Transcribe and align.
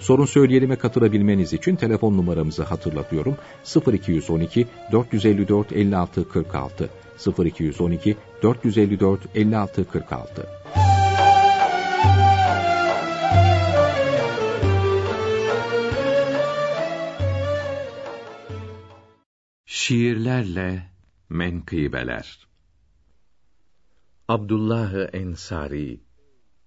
Sorun 0.00 0.24
söyleyelime 0.24 0.76
katılabilmeniz 0.76 1.52
için 1.52 1.76
telefon 1.76 2.16
numaramızı 2.16 2.62
hatırlatıyorum. 2.62 3.36
0212 3.92 4.68
454 4.92 5.72
56 5.72 6.28
46 6.28 6.90
0212 7.44 8.16
454 8.42 9.20
56 9.34 9.88
46 9.88 10.46
Şiirlerle 19.66 20.82
menkıbeler. 21.28 22.48
Abdullah 24.28 25.14
Ensari 25.14 26.00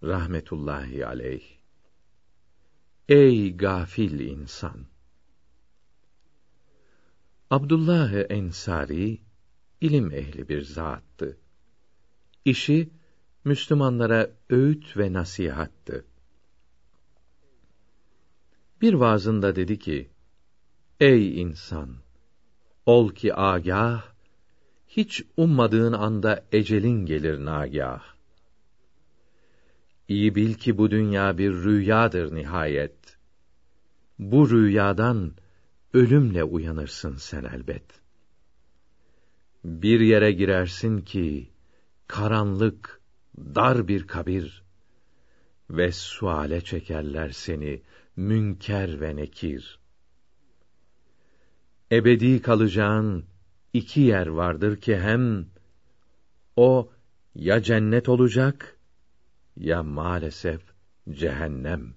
rahmetullahi 0.04 1.06
aleyh 1.06 1.63
Ey 3.10 3.58
gafil 3.58 4.20
insan! 4.20 4.86
Abdullah 7.52 8.32
Ensari 8.32 9.22
ilim 9.82 10.12
ehli 10.12 10.50
bir 10.50 10.62
zattı. 10.62 11.38
İşi 12.46 12.90
Müslümanlara 13.44 14.32
öğüt 14.50 14.98
ve 14.98 15.14
nasihattı. 15.14 16.06
Bir 18.82 18.94
vaazında 18.94 19.56
dedi 19.56 19.80
ki: 19.80 20.10
Ey 21.00 21.42
insan! 21.42 21.96
Ol 22.86 23.10
ki 23.10 23.36
agah, 23.36 24.04
hiç 24.88 25.24
ummadığın 25.38 25.94
anda 25.94 26.46
ecelin 26.52 27.06
gelir 27.06 27.46
nagah. 27.46 28.13
İyi 30.14 30.36
bil 30.36 30.54
ki 30.54 30.78
bu 30.78 30.92
dünya 30.92 31.38
bir 31.38 31.54
rüyadır 31.54 32.36
nihayet. 32.36 33.18
Bu 34.20 34.50
rüyadan 34.50 35.32
ölümle 35.94 36.44
uyanırsın 36.44 37.16
sen 37.16 37.44
elbet. 37.44 37.84
Bir 39.64 40.00
yere 40.00 40.32
girersin 40.32 41.02
ki 41.02 41.50
karanlık, 42.08 43.02
dar 43.38 43.88
bir 43.88 44.08
kabir 44.08 44.64
ve 45.70 45.92
suale 45.92 46.62
çekerler 46.62 47.30
seni 47.30 47.82
münker 48.16 49.02
ve 49.02 49.16
nekir. 49.16 49.80
Ebedi 51.92 52.42
kalacağın 52.42 53.26
iki 53.74 54.02
yer 54.02 54.28
vardır 54.28 54.82
ki 54.82 54.98
hem 54.98 55.46
o 56.56 56.92
ya 57.36 57.62
cennet 57.62 58.10
olacak 58.10 58.80
ya 59.58 59.84
maalesef 59.84 60.62
cehennem. 61.10 61.94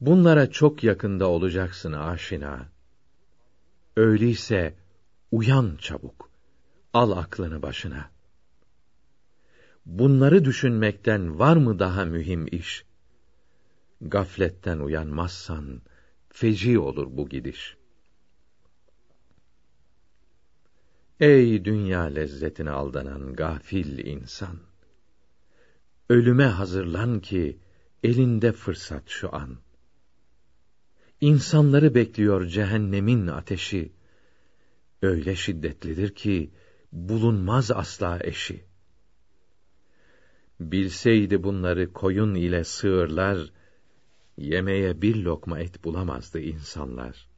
Bunlara 0.00 0.50
çok 0.50 0.84
yakında 0.84 1.26
olacaksın 1.28 1.92
aşina. 1.92 2.68
Öyleyse 3.96 4.74
uyan 5.30 5.76
çabuk. 5.76 6.30
Al 6.92 7.10
aklını 7.10 7.62
başına. 7.62 8.10
Bunları 9.86 10.44
düşünmekten 10.44 11.38
var 11.38 11.56
mı 11.56 11.78
daha 11.78 12.04
mühim 12.04 12.46
iş? 12.46 12.84
Gafletten 14.00 14.78
uyanmazsan 14.78 15.82
feci 16.28 16.78
olur 16.78 17.06
bu 17.10 17.28
gidiş. 17.28 17.76
Ey 21.20 21.64
dünya 21.64 22.02
lezzetine 22.02 22.70
aldanan 22.70 23.34
gafil 23.34 23.98
insan! 23.98 24.65
Ölüme 26.08 26.44
hazırlan 26.44 27.20
ki 27.20 27.58
elinde 28.02 28.52
fırsat 28.52 29.08
şu 29.08 29.34
an. 29.34 29.58
İnsanları 31.20 31.94
bekliyor 31.94 32.46
cehennemin 32.46 33.26
ateşi. 33.26 33.92
Öyle 35.02 35.36
şiddetlidir 35.36 36.14
ki 36.14 36.50
bulunmaz 36.92 37.70
asla 37.70 38.18
eşi. 38.22 38.64
Bilseydi 40.60 41.42
bunları 41.42 41.92
koyun 41.92 42.34
ile 42.34 42.64
sığırlar, 42.64 43.52
yemeye 44.36 45.02
bir 45.02 45.16
lokma 45.16 45.60
et 45.60 45.84
bulamazdı 45.84 46.40
insanlar. 46.40 47.28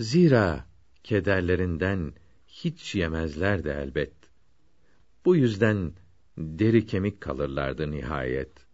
Zira 0.00 0.66
kederlerinden 1.04 2.12
hiç 2.46 2.94
yemezlerdi 2.94 3.68
elbet. 3.68 4.14
Bu 5.24 5.36
yüzden 5.36 5.92
deri 6.38 6.86
kemik 6.86 7.20
kalırlardı 7.20 7.90
nihayet. 7.90 8.66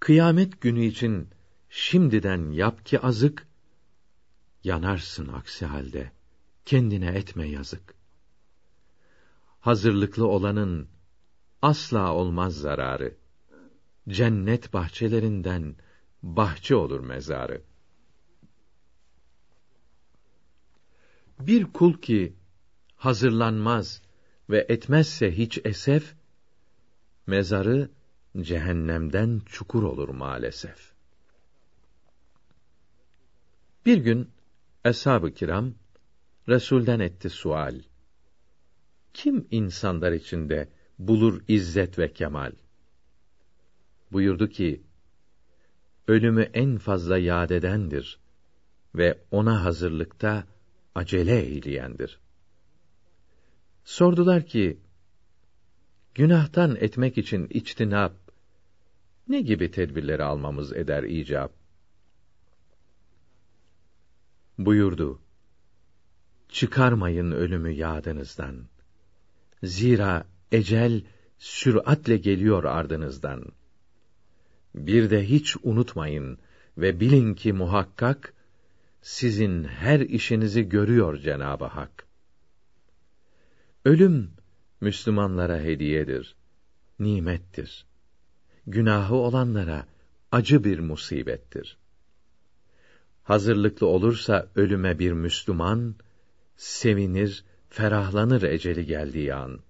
Kıyamet 0.00 0.60
günü 0.60 0.84
için 0.84 1.28
şimdiden 1.68 2.50
yap 2.50 2.86
ki 2.86 3.00
azık, 3.00 3.48
yanarsın 4.64 5.28
aksi 5.28 5.66
halde, 5.66 6.12
kendine 6.64 7.06
etme 7.06 7.48
yazık. 7.48 7.94
Hazırlıklı 9.60 10.26
olanın 10.26 10.88
asla 11.62 12.14
olmaz 12.14 12.56
zararı. 12.56 13.16
Cennet 14.08 14.72
bahçelerinden 14.72 15.76
bahçe 16.22 16.76
olur 16.76 17.00
mezarı. 17.00 17.62
Bir 21.40 21.64
kul 21.64 21.92
ki 21.92 22.36
hazırlanmaz 22.96 24.02
ve 24.50 24.66
etmezse 24.68 25.38
hiç 25.38 25.60
esef, 25.64 26.14
mezarı 27.26 27.90
cehennemden 28.40 29.40
çukur 29.46 29.82
olur 29.82 30.08
maalesef. 30.08 30.92
Bir 33.86 33.98
gün 33.98 34.30
eshab-ı 34.84 35.34
kiram 35.34 35.74
Resulden 36.48 37.00
etti 37.00 37.30
sual. 37.30 37.80
Kim 39.14 39.48
insanlar 39.50 40.12
içinde 40.12 40.68
bulur 40.98 41.42
izzet 41.48 41.98
ve 41.98 42.12
kemal? 42.12 42.52
Buyurdu 44.12 44.48
ki: 44.48 44.82
Ölümü 46.08 46.42
en 46.42 46.78
fazla 46.78 47.18
yad 47.18 47.50
edendir 47.50 48.18
ve 48.94 49.18
ona 49.30 49.64
hazırlıkta 49.64 50.44
acele 50.94 51.40
eyleyendir. 51.40 52.20
Sordular 53.88 54.46
ki, 54.46 54.80
günahtan 56.14 56.76
etmek 56.76 57.18
için 57.18 57.46
içtinap, 57.50 58.12
ne 59.28 59.40
gibi 59.40 59.70
tedbirleri 59.70 60.22
almamız 60.22 60.72
eder 60.72 61.02
icap? 61.02 61.52
Buyurdu, 64.58 65.20
çıkarmayın 66.48 67.32
ölümü 67.32 67.70
yadınızdan. 67.70 68.68
Zira 69.62 70.26
ecel 70.52 71.02
süratle 71.38 72.16
geliyor 72.16 72.64
ardınızdan. 72.64 73.44
Bir 74.74 75.10
de 75.10 75.28
hiç 75.28 75.56
unutmayın 75.62 76.38
ve 76.78 77.00
bilin 77.00 77.34
ki 77.34 77.52
muhakkak 77.52 78.34
sizin 79.02 79.64
her 79.64 80.00
işinizi 80.00 80.68
görüyor 80.68 81.16
Cenabı 81.18 81.64
Hak. 81.64 82.07
Ölüm 83.88 84.30
Müslümanlara 84.80 85.60
hediyedir, 85.60 86.34
nimettir. 86.98 87.86
Günahı 88.66 89.14
olanlara 89.14 89.86
acı 90.32 90.64
bir 90.64 90.78
musibettir. 90.78 91.78
Hazırlıklı 93.22 93.86
olursa 93.86 94.48
ölüme 94.54 94.98
bir 94.98 95.12
Müslüman 95.12 95.94
sevinir, 96.56 97.44
ferahlanır 97.68 98.42
eceli 98.42 98.86
geldiği 98.86 99.34
an. 99.34 99.60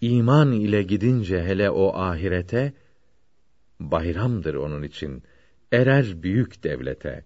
İman 0.00 0.52
ile 0.52 0.82
gidince 0.82 1.44
hele 1.44 1.70
o 1.70 1.94
ahirete 1.94 2.72
bayramdır 3.80 4.54
onun 4.54 4.82
için. 4.82 5.22
Erer 5.72 6.22
büyük 6.22 6.64
devlete. 6.64 7.24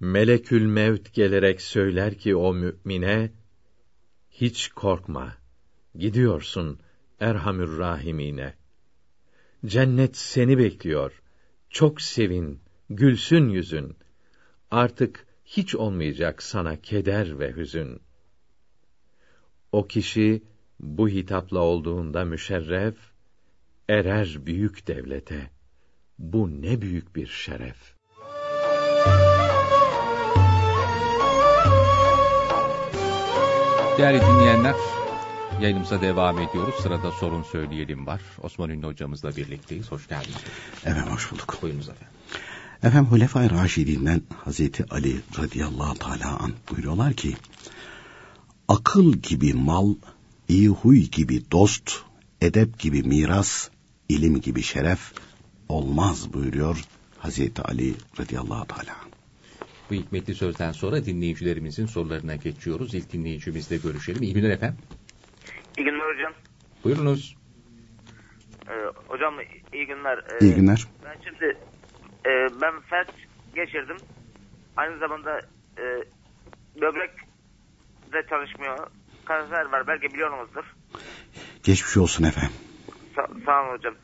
Melekül 0.00 0.66
Mevt 0.66 1.14
gelerek 1.14 1.60
söyler 1.60 2.14
ki 2.14 2.36
o 2.36 2.54
mümine 2.54 3.30
hiç 4.32 4.68
korkma. 4.68 5.36
Gidiyorsun 5.94 6.78
Erhamür 7.20 7.78
Rahimine. 7.78 8.54
Cennet 9.66 10.16
seni 10.16 10.58
bekliyor. 10.58 11.22
Çok 11.70 12.00
sevin, 12.00 12.60
gülsün 12.90 13.48
yüzün. 13.48 13.96
Artık 14.70 15.26
hiç 15.44 15.74
olmayacak 15.74 16.42
sana 16.42 16.76
keder 16.76 17.38
ve 17.38 17.56
hüzün. 17.56 18.00
O 19.72 19.86
kişi 19.86 20.42
bu 20.80 21.08
hitapla 21.08 21.58
olduğunda 21.58 22.24
müşerref, 22.24 22.96
erer 23.88 24.36
büyük 24.46 24.86
devlete. 24.86 25.50
Bu 26.18 26.62
ne 26.62 26.82
büyük 26.82 27.16
bir 27.16 27.26
şeref. 27.26 27.94
Değerli 33.98 34.20
dinleyenler, 34.20 34.74
yayınımıza 35.60 36.00
devam 36.00 36.38
ediyoruz. 36.38 36.74
Sırada 36.82 37.10
sorun 37.10 37.42
söyleyelim 37.42 38.06
var. 38.06 38.20
Osman 38.42 38.70
Ünlü 38.70 38.86
hocamızla 38.86 39.36
birlikteyiz. 39.36 39.92
Hoş 39.92 40.08
geldiniz. 40.08 40.36
Efendim 40.84 41.12
hoş 41.12 41.32
bulduk. 41.32 41.58
Buyurunuz 41.62 41.88
efendim. 41.88 42.08
Efendim 42.82 43.10
Hulefai 43.12 43.50
Raşidinden 43.50 44.22
Hazreti 44.44 44.84
Ali 44.90 45.20
radıyallahu 45.38 45.94
teala 45.94 46.38
an 46.38 46.52
buyuruyorlar 46.70 47.12
ki 47.12 47.36
akıl 48.68 49.12
gibi 49.12 49.54
mal, 49.54 49.94
iyi 50.48 50.68
huy 50.68 51.00
gibi 51.00 51.50
dost, 51.50 51.92
edep 52.40 52.78
gibi 52.78 53.02
miras, 53.02 53.68
ilim 54.08 54.40
gibi 54.40 54.62
şeref 54.62 55.12
olmaz 55.68 56.32
buyuruyor 56.32 56.84
Hazreti 57.18 57.62
Ali 57.62 57.94
radıyallahu 58.20 58.66
teala. 58.66 59.11
Bu 59.92 59.96
hikmetli 59.96 60.34
sözden 60.34 60.72
sonra 60.72 61.04
dinleyicilerimizin 61.04 61.86
sorularına 61.86 62.36
geçiyoruz. 62.36 62.94
İlk 62.94 63.12
dinleyicimizle 63.12 63.76
görüşelim. 63.76 64.22
İyi 64.22 64.34
günler 64.34 64.50
efendim. 64.50 64.78
İyi 65.78 65.84
günler 65.84 66.14
hocam. 66.14 66.32
Buyurunuz. 66.84 67.36
Ee, 68.68 68.72
hocam 69.08 69.34
iyi 69.72 69.86
günler. 69.86 70.18
Ee, 70.18 70.44
İyi 70.44 70.54
günler. 70.54 70.86
Ben 71.04 71.16
şimdi 71.24 71.56
e, 72.26 72.30
ben 72.62 72.80
felç 72.80 73.08
geçirdim. 73.54 73.96
Aynı 74.76 74.98
zamanda 74.98 75.40
e, 75.78 75.84
böbrek 76.80 77.10
de 78.12 78.26
çalışmıyor. 78.30 78.90
Kanser 79.24 79.66
var 79.66 79.86
belki 79.86 80.14
biliyorsunuzdur. 80.14 80.64
Geçmiş 81.62 81.96
olsun 81.96 82.24
efendim. 82.24 82.52
Sa- 83.16 83.44
sağ 83.44 83.62
olun 83.62 83.78
hocam. 83.78 83.94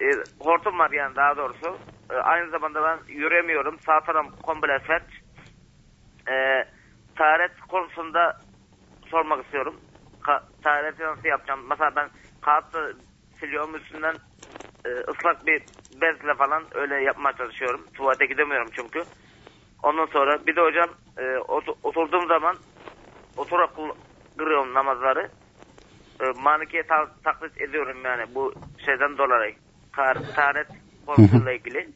E, 0.00 0.16
hortum 0.40 0.78
var 0.78 0.90
yani 0.90 1.16
daha 1.16 1.36
doğrusu. 1.36 1.80
E, 2.10 2.14
aynı 2.14 2.50
zamanda 2.50 2.82
ben 2.82 3.14
yürüyemiyorum. 3.14 3.78
Sağ 3.86 4.00
tarafım 4.00 4.32
komple 4.42 4.78
felç. 4.78 5.02
E, 6.30 6.64
taharet 7.14 7.60
konusunda 7.60 8.36
sormak 9.06 9.44
istiyorum. 9.44 9.80
Ka- 10.22 10.44
tahareti 10.62 11.02
nasıl 11.02 11.28
yapacağım? 11.28 11.66
Mesela 11.70 11.96
ben 11.96 12.10
kağıtla 12.40 12.92
siliyorum 13.40 13.74
üstünden 13.76 14.18
e, 14.86 14.88
ıslak 14.90 15.46
bir 15.46 15.62
bezle 15.90 16.34
falan 16.34 16.68
öyle 16.72 16.94
yapmaya 17.02 17.32
çalışıyorum. 17.36 17.88
Tuvalete 17.94 18.26
gidemiyorum 18.26 18.70
çünkü. 18.72 19.04
Ondan 19.82 20.06
sonra 20.06 20.46
bir 20.46 20.56
de 20.56 20.60
hocam 20.60 20.90
e, 21.18 21.22
ot- 21.38 21.78
oturduğum 21.82 22.28
zaman 22.28 22.58
oturarak 23.36 23.70
kırıyorum 24.38 24.74
namazları. 24.74 25.30
E, 26.20 26.24
manikiye 26.26 26.82
ta- 26.82 27.14
taklit 27.24 27.60
ediyorum 27.60 28.04
yani 28.04 28.34
bu 28.34 28.54
şeyden 28.78 29.18
dolayı. 29.18 29.56
Kar- 29.98 30.34
taharet 30.34 30.66
konusuyla 31.06 31.52
ilgili. 31.52 31.88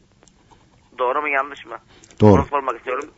Doğru 0.99 1.21
mu 1.23 1.29
yanlış 1.29 1.67
mı? 1.67 1.79
Doğru. 2.21 2.33
Onu 2.41 2.47
sormak 2.47 2.77
istiyorum. 2.77 3.11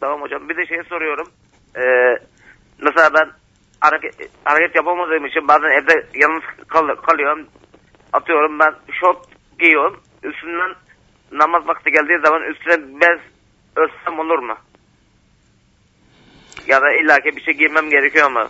Tamam 0.00 0.20
hocam. 0.20 0.48
Bir 0.48 0.56
de 0.56 0.66
şey 0.66 0.82
soruyorum. 0.88 1.30
Ee, 1.76 2.16
mesela 2.82 3.10
ben 3.14 3.30
hareket, 3.80 4.14
hareket 4.44 4.76
yapamadığım 4.76 5.26
için 5.26 5.48
bazen 5.48 5.70
evde 5.82 6.06
yalnız 6.14 6.42
kal- 6.68 6.96
kalıyorum. 6.96 7.46
Atıyorum 8.12 8.58
ben 8.58 8.74
şort 9.00 9.18
giyiyorum. 9.58 10.00
Üstünden 10.22 10.74
namaz 11.32 11.68
vakti 11.68 11.90
geldiği 11.90 12.18
zaman 12.26 12.42
üstüne 12.42 13.00
bez 13.00 13.20
örtsem 13.76 14.18
olur 14.18 14.38
mu? 14.38 14.56
Ya 16.66 16.82
da 16.82 16.92
illaki 16.92 17.36
bir 17.36 17.42
şey 17.42 17.54
giymem 17.54 17.90
gerekiyor 17.90 18.30
mu? 18.30 18.48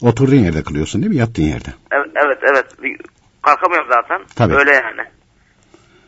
Oturduğun 0.00 0.44
yerde 0.44 0.62
kılıyorsun 0.62 1.02
değil 1.02 1.12
mi? 1.14 1.20
Yattığın 1.20 1.42
yerde. 1.42 1.68
Evet 1.92 2.08
evet. 2.16 2.66
evet. 2.82 3.00
Kalkamıyorum 3.46 3.88
zaten. 3.88 4.20
Tabii. 4.36 4.54
Öyle 4.54 4.70
yani. 4.72 5.00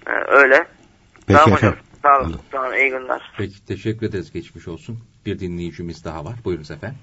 Ee, 0.07 0.11
öyle. 0.29 0.67
Peki 1.27 1.41
tamam 1.41 1.53
efendim. 1.59 1.79
hocam. 1.79 1.85
Sağ 2.03 2.17
olun. 2.19 2.25
Anladım. 2.25 2.41
Tamam 2.51 2.75
iyi 2.75 2.91
günler. 2.91 3.33
Peki 3.39 3.67
teşekkür 3.67 4.07
ederiz. 4.07 4.33
Geçmiş 4.33 4.69
olsun. 4.69 4.99
Bir 5.27 5.39
dinleyicimiz 5.39 6.05
daha 6.05 6.25
var. 6.25 6.35
Buyurunuz 6.45 6.71
efendim. 6.71 6.99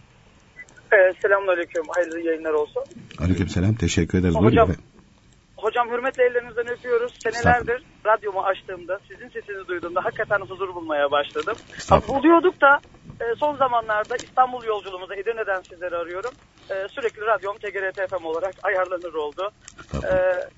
Ee, 0.94 1.14
Selamünaleyküm. 1.22 1.84
Hayırlı 1.96 2.20
yayınlar 2.20 2.52
olsun. 2.54 2.84
Aleykümselam. 3.20 3.76
Teşekkür 3.76 4.18
ederiz. 4.20 4.36
Hocam- 4.36 4.44
Buyurun 4.52 4.64
efendim. 4.64 4.84
Hocam 5.58 5.90
hürmetle 5.92 6.24
ellerinizden 6.24 6.68
öpüyoruz. 6.68 7.14
Senelerdir 7.24 7.84
radyomu 8.06 8.42
açtığımda, 8.44 9.00
sizin 9.08 9.28
sesini 9.30 9.68
duyduğumda 9.68 10.06
hakikaten 10.06 10.40
huzur 10.40 10.76
bulmaya 10.76 11.12
başladım. 11.12 11.56
Estağfurullah. 11.78 12.20
Buluyorduk 12.20 12.62
da 12.62 12.80
e, 13.21 13.35
son 13.39 13.56
zamanlarda 13.56 14.15
İstanbul 14.15 14.63
yolculuğumuza 14.63 15.15
Edirne'den 15.15 15.62
sizleri 15.62 15.95
arıyorum. 15.95 16.31
E, 16.69 16.88
sürekli 16.88 17.21
radyom 17.21 17.57
TGRT 17.57 18.09
FM 18.09 18.25
olarak 18.25 18.53
ayarlanır 18.63 19.13
oldu. 19.13 19.51
E, 19.94 20.13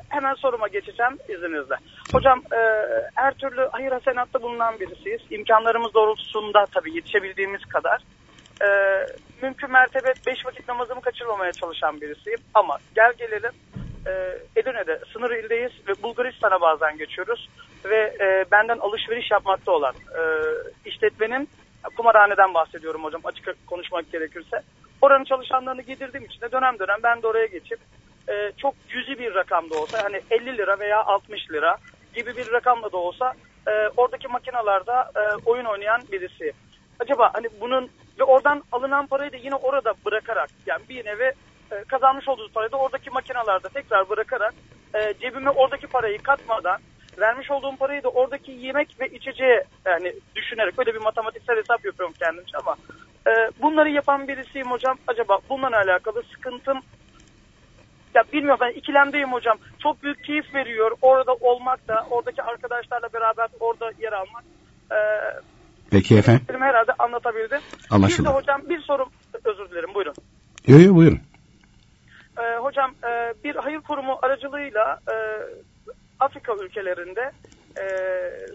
hemen 0.09 0.33
soruma 0.33 0.68
geçeceğim 0.68 1.18
izninizle. 1.30 1.75
Hocam 2.13 2.42
e, 2.51 2.59
her 3.15 3.33
türlü 3.33 3.69
hayır 3.71 3.92
hasenatta 3.92 4.42
bulunan 4.42 4.80
birisiyiz. 4.80 5.21
İmkanlarımız 5.30 5.94
doğrultusunda 5.94 6.65
tabii 6.74 6.95
yetişebildiğimiz 6.95 7.65
kadar. 7.65 8.01
E, 8.62 8.68
mümkün 9.42 9.71
mertebe 9.71 10.13
beş 10.27 10.45
vakit 10.45 10.68
namazımı 10.68 11.01
kaçırmamaya 11.01 11.51
çalışan 11.51 12.01
birisiyim. 12.01 12.39
Ama 12.54 12.77
gel 12.95 13.13
gelelim 13.18 13.51
e, 14.07 14.12
Edirne'de 14.56 15.00
sınır 15.13 15.31
ildeyiz 15.31 15.71
ve 15.88 16.04
Bulgaristan'a 16.04 16.62
bazen 16.62 16.98
geçiyoruz. 16.98 17.50
Ve 17.86 18.15
e, 18.21 18.45
benden 18.51 18.77
alışveriş 18.77 19.31
yapmakta 19.31 19.71
olan 19.71 19.94
e, 19.94 20.21
işletmenin 20.89 21.50
kumarhaneden 21.98 22.54
bahsediyorum 22.54 23.04
hocam 23.04 23.22
açık 23.24 23.68
konuşmak 23.68 24.12
gerekirse. 24.12 24.62
Oranın 25.02 25.24
çalışanlarını 25.24 25.82
getirdiğim 25.82 26.26
için 26.26 26.42
de 26.42 26.52
dönem 26.52 26.80
dönem 26.80 26.98
ben 27.04 27.22
de 27.22 27.28
oraya 27.28 27.46
geçip 27.46 27.80
e, 28.30 28.52
çok 28.58 28.76
cüzi 28.90 29.20
bir 29.20 29.36
rakamda 29.36 29.80
olsa 29.80 30.04
hani 30.04 30.22
50 30.32 30.58
lira 30.58 30.80
veya 30.80 31.04
60 31.06 31.52
lira 31.52 31.78
gibi 32.16 32.38
bir 32.38 32.52
rakamla 32.52 32.92
da 32.92 32.98
olsa 32.98 33.34
e, 33.68 33.72
oradaki 33.98 34.28
makinalarda 34.28 35.12
e, 35.16 35.22
oyun 35.46 35.66
oynayan 35.66 36.02
birisi. 36.12 36.52
Acaba 37.00 37.31
hani 37.34 37.48
bunun 37.62 37.90
ve 38.19 38.24
oradan 38.24 38.64
alınan 38.72 39.07
parayı 39.07 39.31
da 39.31 39.38
yine 39.38 39.56
orada 39.56 39.94
bırakarak 40.06 40.50
yani 40.66 40.81
bir 40.90 41.06
nevi 41.06 41.31
e, 41.72 41.84
kazanmış 41.84 42.28
olduğunuz 42.28 42.52
parayı 42.52 42.72
da 42.72 42.78
oradaki 42.78 43.10
makinalarda 43.10 43.69
tekrar 43.69 44.10
bırakarak 44.10 44.54
e, 44.96 45.14
cebime 45.22 45.50
oradaki 45.50 45.88
parayı 45.88 46.18
katmadan 46.18 46.81
vermiş 47.19 47.52
olduğum 47.52 47.76
parayı 47.76 48.04
da 48.04 48.09
oradaki 48.09 48.52
yemek 48.52 49.00
ve 49.00 49.07
içeceğe 49.07 49.64
yani 49.86 50.14
düşünerek 50.36 50.80
öyle 50.80 50.94
bir 50.94 51.02
matematiksel 51.02 51.57
hesap 51.57 51.86
yapıyorum 51.86 52.16
kendimce 52.19 52.57
ama 52.57 52.76
e, 53.28 53.31
bunları 53.62 53.90
yapan 53.90 54.28
birisiyim 54.28 54.71
hocam. 54.71 54.97
Acaba 55.07 55.40
bununla 55.50 55.78
alakalı 55.78 56.24
sıkıntım 56.36 56.80
ya 58.16 58.24
bilmiyorum 58.33 58.59
ben 58.62 58.80
ikilemdeyim 58.80 59.31
hocam. 59.33 59.57
Çok 59.83 60.04
büyük 60.04 60.24
keyif 60.24 60.54
veriyor 60.56 60.92
orada 61.02 61.33
olmak 61.33 61.88
da 61.88 62.07
oradaki 62.12 62.44
arkadaşlarla 62.44 63.09
beraber 63.14 63.47
orada 63.59 63.92
yer 64.00 64.14
almak. 64.14 64.44
E, 64.92 64.97
Peki 65.92 66.18
efendim. 66.18 66.62
herhalde 66.62 66.92
anlatabildim. 67.00 67.59
Anlaşıldı. 67.90 68.30
Bir 68.30 68.33
de 68.33 68.38
hocam 68.38 68.62
bir 68.69 68.81
sorum 68.81 69.09
özür 69.44 69.69
dilerim 69.69 69.94
buyurun. 69.94 70.14
Yo 70.68 70.80
yo 70.80 70.95
buyurun. 70.95 71.19
Ee, 72.40 72.57
hocam 72.57 72.92
e, 73.04 73.33
bir 73.44 73.56
hayır 73.56 73.81
kurumu 73.81 74.19
aracılığıyla 74.21 75.00
e, 75.12 75.16
Afrika 76.19 76.56
ülkelerinde 76.56 77.31
e, 77.78 77.83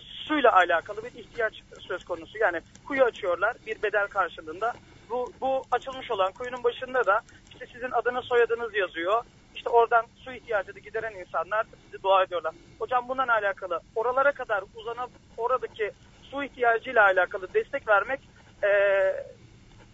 suyla 0.04 0.52
alakalı 0.52 1.04
bir 1.04 1.20
ihtiyaç 1.20 1.62
söz 1.78 2.04
konusu. 2.04 2.38
Yani 2.38 2.60
kuyu 2.86 3.04
açıyorlar 3.04 3.56
bir 3.66 3.82
bedel 3.82 4.06
karşılığında. 4.06 4.72
Bu, 5.10 5.32
bu 5.40 5.64
açılmış 5.70 6.10
olan 6.10 6.32
kuyunun 6.32 6.64
başında 6.64 7.06
da 7.06 7.20
işte 7.52 7.66
sizin 7.72 7.90
adınız 7.90 8.24
soyadınız 8.24 8.74
yazıyor. 8.74 9.24
İşte 9.54 9.70
oradan 9.70 10.06
su 10.24 10.32
ihtiyacını 10.32 10.78
gideren 10.78 11.14
insanlar 11.14 11.66
sizi 11.84 12.02
dua 12.02 12.22
ediyorlar. 12.22 12.54
Hocam 12.78 13.08
bundan 13.08 13.28
alakalı 13.28 13.80
oralara 13.94 14.32
kadar 14.32 14.64
uzanıp 14.74 15.10
oradaki 15.36 15.90
su 16.22 16.44
ihtiyacıyla 16.44 17.04
alakalı 17.04 17.54
destek 17.54 17.88
vermek 17.88 18.20
e, 18.62 18.68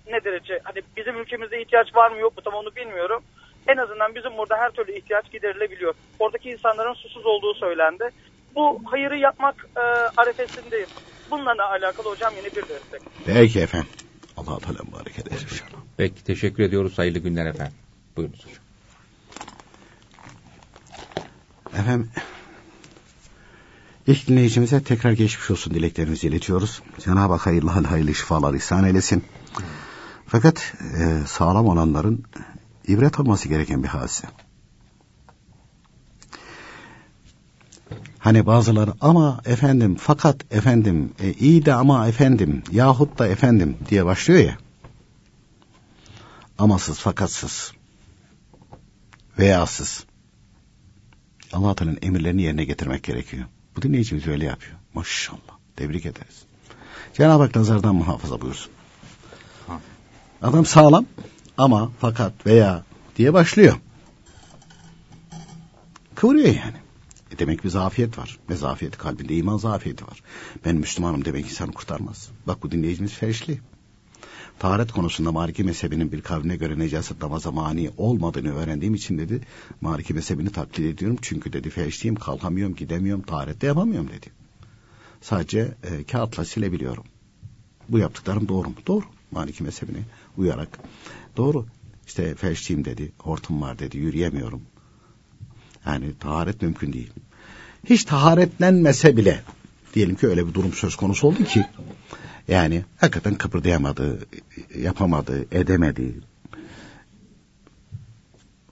ne 0.07 0.25
derece 0.25 0.61
hani 0.65 0.83
bizim 0.97 1.17
ülkemizde 1.17 1.63
ihtiyaç 1.63 1.97
var 1.97 2.11
mı 2.11 2.19
yok 2.19 2.37
mu 2.37 2.43
tam 2.43 2.55
onu 2.55 2.77
bilmiyorum. 2.77 3.23
En 3.69 3.77
azından 3.77 4.15
bizim 4.15 4.39
burada 4.39 4.57
her 4.57 4.71
türlü 4.71 4.93
ihtiyaç 4.99 5.33
giderilebiliyor. 5.33 5.95
Oradaki 6.19 6.51
insanların 6.51 6.95
susuz 6.95 7.27
olduğu 7.27 7.55
söylendi. 7.55 8.11
Bu 8.55 8.81
hayırı 8.85 9.19
yapmak 9.19 9.67
e, 9.77 9.81
arefesindeyim. 10.17 10.89
Bununla 11.31 11.71
alakalı 11.71 12.09
hocam 12.09 12.33
yine 12.37 12.47
bir 12.47 12.63
destek. 12.69 13.03
Peki 13.27 13.61
efendim. 13.61 13.89
Allah 14.37 14.59
Teala 14.59 14.79
mübarek 14.87 15.19
eder 15.19 15.33
inşallah. 15.33 15.83
Peki 15.97 16.25
teşekkür 16.25 16.63
ediyoruz. 16.63 16.99
Hayırlı 16.99 17.19
günler 17.19 17.47
efendim. 17.47 17.75
Buyurunuz 18.17 18.47
hocam. 18.47 18.65
Efendim 21.81 22.11
ilk 24.07 24.29
dinleyicimize 24.29 24.83
tekrar 24.83 25.13
geçmiş 25.13 25.51
olsun 25.51 25.75
dileklerimizi 25.75 26.27
iletiyoruz. 26.27 26.83
Cenab-ı 26.99 27.33
Hak 27.33 27.47
hayırlı 27.47 27.71
hal 27.71 27.85
hayırlı 27.85 28.15
şifalar 28.15 28.55
ihsan 28.55 28.85
eylesin. 28.85 29.25
Fakat 30.27 30.75
e, 31.01 31.27
sağlam 31.27 31.67
olanların 31.67 32.25
ibret 32.89 33.21
alması 33.21 33.49
gereken 33.49 33.83
bir 33.83 33.89
hadise. 33.89 34.29
Hani 38.19 38.47
bazıları 38.47 38.95
ama 39.01 39.41
efendim 39.45 39.97
fakat 40.01 40.55
efendim 40.55 41.13
e, 41.21 41.33
iyi 41.33 41.65
de 41.65 41.75
ama 41.75 42.09
efendim 42.09 42.63
yahut 42.73 43.19
da 43.19 43.29
efendim 43.29 43.77
diye 43.91 44.07
başlıyor 44.07 44.41
ya. 44.41 44.59
Amasız 46.59 46.99
fakatsız 46.99 47.73
veyasız. 49.39 50.05
Allah 51.53 51.75
Teala'nın 51.75 51.99
emirlerini 52.03 52.43
yerine 52.43 52.65
getirmek 52.65 53.03
gerekiyor. 53.03 53.45
Bu 53.77 53.83
dinleyicimiz 53.83 54.27
öyle 54.27 54.45
yapıyor. 54.45 54.77
Maşallah. 54.95 55.59
Tebrik 55.77 56.07
ederiz. 56.07 56.43
Cenab-ı 57.15 57.43
Hak 57.43 57.57
nazardan 57.57 57.95
muhafaza 57.95 58.41
buyursun. 58.41 58.73
Adam 60.43 60.67
sağlam 60.67 61.07
ama 61.59 61.91
fakat 62.01 62.47
veya 62.47 62.85
diye 63.17 63.33
başlıyor. 63.33 63.77
Kıvırıyor 66.15 66.47
yani. 66.47 66.77
E 67.33 67.39
demek 67.39 67.65
bir 67.65 67.69
zafiyet 67.69 68.19
var. 68.19 68.39
Ne 68.49 68.57
zafiyeti? 68.57 68.99
Kalbinde 68.99 69.37
iman 69.37 69.57
zafiyeti 69.57 70.07
var. 70.07 70.23
Ben 70.65 70.77
Müslümanım 70.77 71.25
demek 71.25 71.45
insanı 71.47 71.73
kurtarmaz. 71.73 72.31
Bak 72.47 72.63
bu 72.63 72.71
dinleyicimiz 72.71 73.13
feşli. 73.13 73.61
Taharet 74.59 74.93
konusunda 74.93 75.33
Maliki 75.33 75.65
mezhebinin 75.65 76.13
bir 76.13 76.21
kavline 76.21 76.57
göre 76.57 76.79
necaset 76.79 77.23
namaza 77.23 77.51
mani 77.51 77.91
olmadığını 77.97 78.55
öğrendiğim 78.57 78.95
için 78.95 79.19
dedi. 79.19 79.41
Maliki 79.81 80.15
mezhebini 80.15 80.51
taklit 80.51 80.95
ediyorum. 80.95 81.19
Çünkü 81.23 81.53
dedi 81.53 81.71
feşliyim, 81.71 82.17
kalkamıyorum, 82.17 82.77
gidemiyorum, 82.77 83.23
taharette 83.23 83.67
yapamıyorum 83.67 84.09
dedi. 84.09 84.27
Sadece 85.21 85.75
e, 85.83 86.05
kağıtla 86.05 86.45
silebiliyorum. 86.45 87.05
Bu 87.89 87.99
yaptıklarım 87.99 88.49
doğru 88.49 88.69
mu? 88.69 88.75
Doğru. 88.87 89.05
Maliki 89.31 89.63
mezhebine 89.63 89.99
uyarak. 90.37 90.79
Doğru. 91.37 91.67
İşte 92.07 92.35
feşliyim 92.35 92.85
dedi, 92.85 93.13
hortum 93.19 93.63
var 93.63 93.79
dedi, 93.79 93.99
yürüyemiyorum. 93.99 94.63
Yani 95.87 96.19
taharet 96.21 96.63
mümkün 96.63 96.93
değil. 96.93 97.11
Hiç 97.85 98.05
taharetlenmese 98.05 99.17
bile 99.17 99.43
diyelim 99.95 100.17
ki 100.17 100.27
öyle 100.27 100.47
bir 100.47 100.55
durum 100.55 100.73
söz 100.73 100.97
konusu 100.97 101.27
oldu 101.27 101.45
ki 101.45 101.67
yani 102.49 102.85
hakikaten 102.97 103.35
kıpırdayamadı, 103.35 104.27
yapamadı, 104.79 105.47
edemedi. 105.53 106.15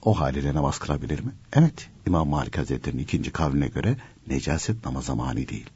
O 0.03 0.21
haliyle 0.21 0.55
namaz 0.55 0.79
kılabilir 0.79 1.21
mi? 1.21 1.33
Evet. 1.53 1.89
İmam 2.07 2.29
Malik 2.29 2.59
Hazretleri'nin 2.59 3.03
ikinci 3.03 3.31
kavline 3.31 3.69
göre 3.69 3.97
necaset 4.27 4.85
namaza 4.85 5.15
mani 5.15 5.49
değil. 5.49 5.67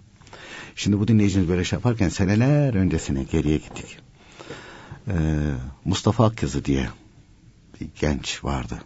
Şimdi 0.77 0.99
bu 0.99 1.09
dinleyicimiz 1.09 1.49
böyle 1.49 1.65
şey 1.65 1.77
yaparken 1.77 2.09
seneler 2.09 2.75
öncesine 2.75 3.23
geriye 3.23 3.57
gittik. 3.57 3.99
Ee, 5.09 5.13
Mustafa 5.85 6.25
Akkızı 6.25 6.65
diye 6.65 6.89
bir 7.81 7.89
genç 8.01 8.45
vardı. 8.45 8.83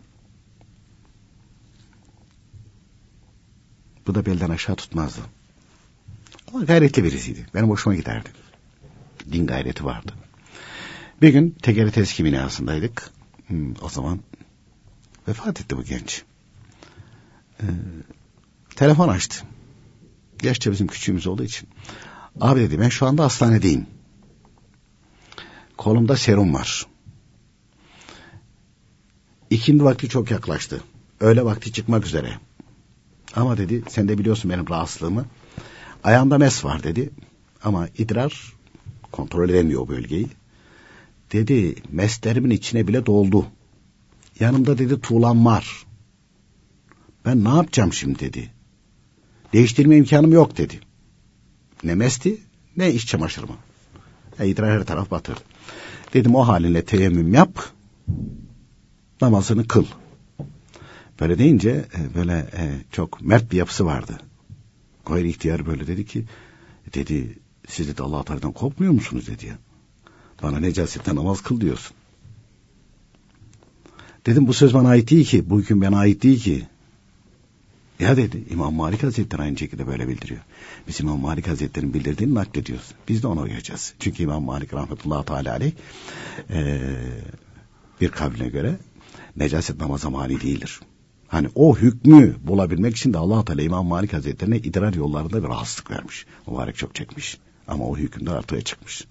Bu 4.06 4.14
da 4.14 4.26
belden 4.26 4.50
aşağı 4.50 4.76
tutmazdı. 4.76 5.20
Ama 6.52 6.64
gayretli 6.64 7.04
birisiydi. 7.04 7.46
Benim 7.54 7.68
hoşuma 7.68 7.96
giderdi. 7.96 8.28
Din 9.32 9.46
gayreti 9.46 9.84
vardı. 9.84 10.12
Bir 11.22 11.28
gün 11.28 11.50
TGRT 11.50 11.98
eski 11.98 12.24
binasındaydık. 12.24 13.10
Hmm, 13.46 13.74
o 13.82 13.88
zaman 13.88 14.20
vefat 15.28 15.60
etti 15.60 15.76
bu 15.76 15.82
genç. 15.82 16.22
Ee, 17.60 17.64
telefon 18.76 19.08
açtı. 19.08 19.44
Yaşça 20.42 20.72
bizim 20.72 20.86
küçüğümüz 20.86 21.26
olduğu 21.26 21.44
için. 21.44 21.68
Abi 22.40 22.60
dedi 22.60 22.80
ben 22.80 22.88
şu 22.88 23.06
anda 23.06 23.24
hastanedeyim. 23.24 23.86
Kolumda 25.76 26.16
serum 26.16 26.54
var. 26.54 26.86
İkindi 29.50 29.84
vakti 29.84 30.08
çok 30.08 30.30
yaklaştı. 30.30 30.82
Öğle 31.20 31.44
vakti 31.44 31.72
çıkmak 31.72 32.06
üzere. 32.06 32.38
Ama 33.36 33.58
dedi 33.58 33.82
sen 33.88 34.08
de 34.08 34.18
biliyorsun 34.18 34.50
benim 34.50 34.68
rahatsızlığımı. 34.68 35.26
Ayağımda 36.04 36.38
mes 36.38 36.64
var 36.64 36.82
dedi. 36.82 37.10
Ama 37.64 37.88
idrar 37.98 38.52
kontrol 39.12 39.48
edemiyor 39.48 39.82
o 39.82 39.88
bölgeyi. 39.88 40.28
Dedi 41.32 41.74
meslerimin 41.92 42.50
içine 42.50 42.88
bile 42.88 43.06
doldu. 43.06 43.46
Yanımda 44.40 44.78
dedi 44.78 45.00
tuğlam 45.00 45.44
var. 45.44 45.86
Ben 47.24 47.44
ne 47.44 47.48
yapacağım 47.48 47.92
şimdi 47.92 48.18
dedi. 48.18 48.50
Değiştirme 49.52 49.96
imkanım 49.96 50.32
yok 50.32 50.56
dedi. 50.56 50.80
Ne 51.84 51.94
mesti 51.94 52.40
ne 52.76 52.92
iş 52.92 53.06
çamaşırımı. 53.06 53.56
E, 54.38 54.48
idrar 54.48 54.78
her 54.78 54.86
taraf 54.86 55.10
batırdı. 55.10 55.40
Dedim 56.14 56.34
o 56.34 56.48
halinle 56.48 56.84
teyemmüm 56.84 57.34
yap. 57.34 57.64
Namazını 59.20 59.68
kıl. 59.68 59.84
Böyle 61.20 61.38
deyince 61.38 61.70
e, 61.70 62.14
böyle 62.14 62.32
e, 62.32 62.80
çok 62.90 63.22
mert 63.22 63.52
bir 63.52 63.56
yapısı 63.56 63.86
vardı. 63.86 64.18
Gayri 65.06 65.28
ihtiyar 65.28 65.66
böyle 65.66 65.86
dedi 65.86 66.06
ki 66.06 66.24
dedi 66.94 67.38
siz 67.68 67.96
de 67.98 68.02
Allah 68.02 68.24
Teala'dan 68.24 68.52
korkmuyor 68.52 68.92
musunuz 68.92 69.26
dedi 69.26 69.46
ya. 69.46 69.58
Bana 70.42 70.60
necasetten 70.60 71.16
namaz 71.16 71.42
kıl 71.42 71.60
diyorsun. 71.60 71.96
Dedim 74.26 74.46
bu 74.46 74.52
söz 74.52 74.74
bana 74.74 74.88
ait 74.88 75.10
değil 75.10 75.26
ki. 75.26 75.50
Bu 75.50 75.60
hüküm 75.60 75.80
bana 75.80 75.98
ait 75.98 76.22
değil 76.22 76.42
ki. 76.42 76.66
Ya 78.00 78.16
dedi 78.16 78.44
İmam 78.50 78.74
Malik 78.74 79.02
Hazretleri 79.02 79.42
aynı 79.42 79.58
şekilde 79.58 79.86
böyle 79.86 80.08
bildiriyor. 80.08 80.40
Biz 80.88 81.00
İmam 81.00 81.20
Malik 81.20 81.48
Hazretleri'nin 81.48 81.94
bildirdiğini 81.94 82.34
naklediyoruz. 82.34 82.94
Biz 83.08 83.22
de 83.22 83.26
ona 83.26 83.40
uyacağız. 83.40 83.94
Çünkü 83.98 84.22
İmam 84.22 84.44
Malik 84.44 84.74
rahmetullahi 84.74 85.26
teala 85.26 85.52
aleyh 85.52 85.72
e, 86.50 86.80
bir 88.00 88.08
kavline 88.08 88.48
göre 88.48 88.76
necaset 89.36 89.80
namaza 89.80 90.10
mani 90.10 90.40
değildir. 90.40 90.80
Hani 91.28 91.48
o 91.54 91.76
hükmü 91.76 92.36
bulabilmek 92.42 92.96
için 92.96 93.12
de 93.12 93.18
allah 93.18 93.44
Teala 93.44 93.62
İmam 93.62 93.86
Malik 93.86 94.12
Hazretlerine 94.12 94.56
idrar 94.56 94.94
yollarında 94.94 95.42
bir 95.42 95.48
rahatsızlık 95.48 95.90
vermiş. 95.90 96.26
Mübarek 96.46 96.76
çok 96.76 96.94
çekmiş. 96.94 97.38
Ama 97.68 97.84
o 97.84 97.96
hükümde 97.96 98.30
ortaya 98.30 98.62
çıkmış. 98.62 99.04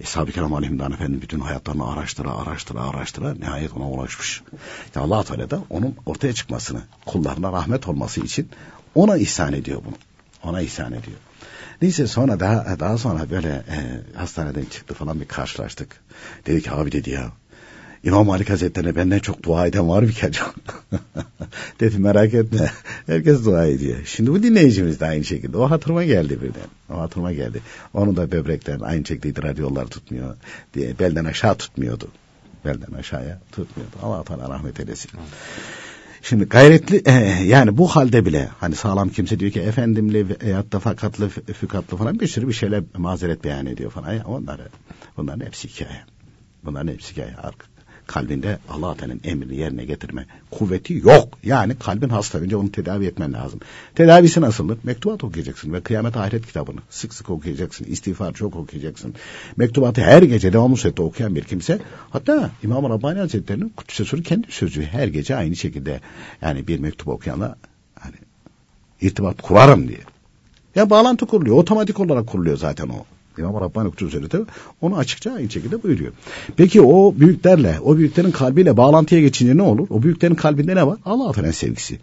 Eshab-ı 0.00 0.32
Kiram 0.32 0.54
Aleyhimdan 0.54 0.92
Efendi 0.92 1.22
bütün 1.22 1.40
hayatlarını 1.40 1.92
araştıra 1.92 2.36
araştıra 2.36 2.82
araştıra 2.88 3.34
nihayet 3.34 3.72
ona 3.72 3.90
ulaşmış. 3.90 4.42
İşte 4.86 5.00
allah 5.00 5.24
Teala 5.24 5.50
da 5.50 5.60
onun 5.70 5.96
ortaya 6.06 6.32
çıkmasını, 6.32 6.82
kullarına 7.06 7.52
rahmet 7.52 7.88
olması 7.88 8.20
için 8.20 8.48
ona 8.94 9.16
ihsan 9.16 9.52
ediyor 9.52 9.82
bunu. 9.86 9.94
Ona 10.42 10.60
ihsan 10.60 10.92
ediyor. 10.92 11.18
Neyse 11.82 12.06
sonra 12.06 12.40
daha 12.40 12.80
daha 12.80 12.98
sonra 12.98 13.30
böyle 13.30 13.48
e, 13.48 14.00
hastaneden 14.18 14.64
çıktı 14.64 14.94
falan 14.94 15.20
bir 15.20 15.28
karşılaştık. 15.28 16.00
Dedi 16.46 16.62
ki 16.62 16.70
abi 16.70 16.92
dedi 16.92 17.10
ya 17.10 17.32
İmam 18.04 18.26
Malik 18.26 18.50
Hazretleri'ne 18.50 18.96
benden 18.96 19.18
çok 19.18 19.42
dua 19.42 19.66
eden 19.66 19.88
var 19.88 20.02
mı 20.02 20.10
ki 20.10 20.26
acaba? 20.26 20.52
Dedim 21.80 22.02
merak 22.02 22.34
etme. 22.34 22.70
Herkes 23.06 23.44
dua 23.44 23.66
ediyor. 23.66 23.98
Şimdi 24.04 24.30
bu 24.30 24.42
dinleyicimiz 24.42 25.00
de 25.00 25.06
aynı 25.06 25.24
şekilde. 25.24 25.56
O 25.56 25.70
hatırıma 25.70 26.04
geldi 26.04 26.38
birden. 26.42 26.96
O 26.96 27.00
hatırıma 27.00 27.32
geldi. 27.32 27.60
Onun 27.94 28.16
da 28.16 28.32
böbrekten 28.32 28.80
aynı 28.80 29.06
şekilde 29.06 29.28
idrar 29.28 29.56
yolları 29.56 29.88
tutmuyor. 29.88 30.36
Diye 30.74 30.98
belden 30.98 31.24
aşağı 31.24 31.54
tutmuyordu. 31.54 32.08
Belden 32.64 32.92
aşağıya 32.98 33.40
tutmuyordu. 33.52 33.96
Allah 34.02 34.24
Teala 34.24 34.48
rahmet 34.48 34.80
eylesin. 34.80 35.10
Şimdi 36.22 36.44
gayretli 36.44 37.02
e, 37.06 37.12
yani 37.44 37.78
bu 37.78 37.88
halde 37.88 38.26
bile 38.26 38.48
hani 38.60 38.74
sağlam 38.74 39.08
kimse 39.08 39.40
diyor 39.40 39.52
ki 39.52 39.60
efendimli 39.60 40.26
veyahut 40.42 40.72
da 40.72 40.78
fakatlı 40.78 41.28
fükatlı 41.28 41.96
falan 41.96 42.20
bir 42.20 42.26
sürü 42.26 42.48
bir 42.48 42.52
şeyler 42.52 42.82
mazeret 42.96 43.44
beyan 43.44 43.66
ediyor 43.66 43.90
falan. 43.90 44.12
Ya, 44.12 44.24
onları, 44.24 44.68
bunların 45.16 45.46
hepsi 45.46 45.68
hikaye. 45.68 46.00
Bunların 46.64 46.92
hepsi 46.92 47.12
hikaye. 47.12 47.36
Arka, 47.36 47.66
kalbinde 48.08 48.58
Allah 48.68 48.94
Teala'nın 48.94 49.20
emrini 49.24 49.56
yerine 49.56 49.84
getirme 49.84 50.26
kuvveti 50.50 50.94
yok. 50.94 51.38
Yani 51.42 51.76
kalbin 51.78 52.08
hasta 52.08 52.38
önce 52.38 52.56
onu 52.56 52.72
tedavi 52.72 53.06
etmen 53.06 53.32
lazım. 53.32 53.60
Tedavisi 53.94 54.40
nasıldır? 54.40 54.78
Mektubat 54.84 55.24
okuyacaksın 55.24 55.72
ve 55.72 55.80
kıyamet 55.80 56.16
ahiret 56.16 56.46
kitabını 56.46 56.80
sık 56.90 57.14
sık 57.14 57.30
okuyacaksın. 57.30 57.84
İstiğfar 57.84 58.34
çok 58.34 58.56
okuyacaksın. 58.56 59.14
Mektubatı 59.56 60.00
her 60.00 60.22
gece 60.22 60.52
devamlı 60.52 60.76
surette 60.76 61.02
okuyan 61.02 61.34
bir 61.34 61.44
kimse 61.44 61.78
hatta 62.10 62.50
İmam 62.62 62.90
Rabbani 62.90 63.18
Hazretleri'nin 63.18 63.68
Kudüs'e 63.68 64.22
kendi 64.22 64.52
sözü 64.52 64.82
her 64.82 65.08
gece 65.08 65.36
aynı 65.36 65.56
şekilde 65.56 66.00
yani 66.42 66.68
bir 66.68 66.78
mektup 66.78 67.08
okuyanla 67.08 67.56
hani 67.94 68.16
irtibat 69.00 69.42
kurarım 69.42 69.88
diye. 69.88 70.00
Ya 70.74 70.90
bağlantı 70.90 71.26
kuruluyor. 71.26 71.56
Otomatik 71.56 72.00
olarak 72.00 72.26
kuruluyor 72.26 72.56
zaten 72.56 72.88
o. 72.88 73.17
İmam 73.38 73.60
Rabbani 73.60 73.90
Kutsu 73.90 74.06
Hazretleri 74.06 74.42
onu 74.80 74.96
açıkça 74.96 75.32
aynı 75.32 75.50
şekilde 75.50 75.82
buyuruyor. 75.82 76.12
Peki 76.56 76.82
o 76.82 77.14
büyüklerle, 77.16 77.78
o 77.84 77.96
büyüklerin 77.96 78.30
kalbiyle 78.30 78.76
bağlantıya 78.76 79.20
geçince 79.20 79.56
ne 79.56 79.62
olur? 79.62 79.86
O 79.90 80.02
büyüklerin 80.02 80.34
kalbinde 80.34 80.76
ne 80.76 80.86
var? 80.86 80.98
Allah 81.04 81.32
Teala 81.32 81.52
sevgisi. 81.52 81.98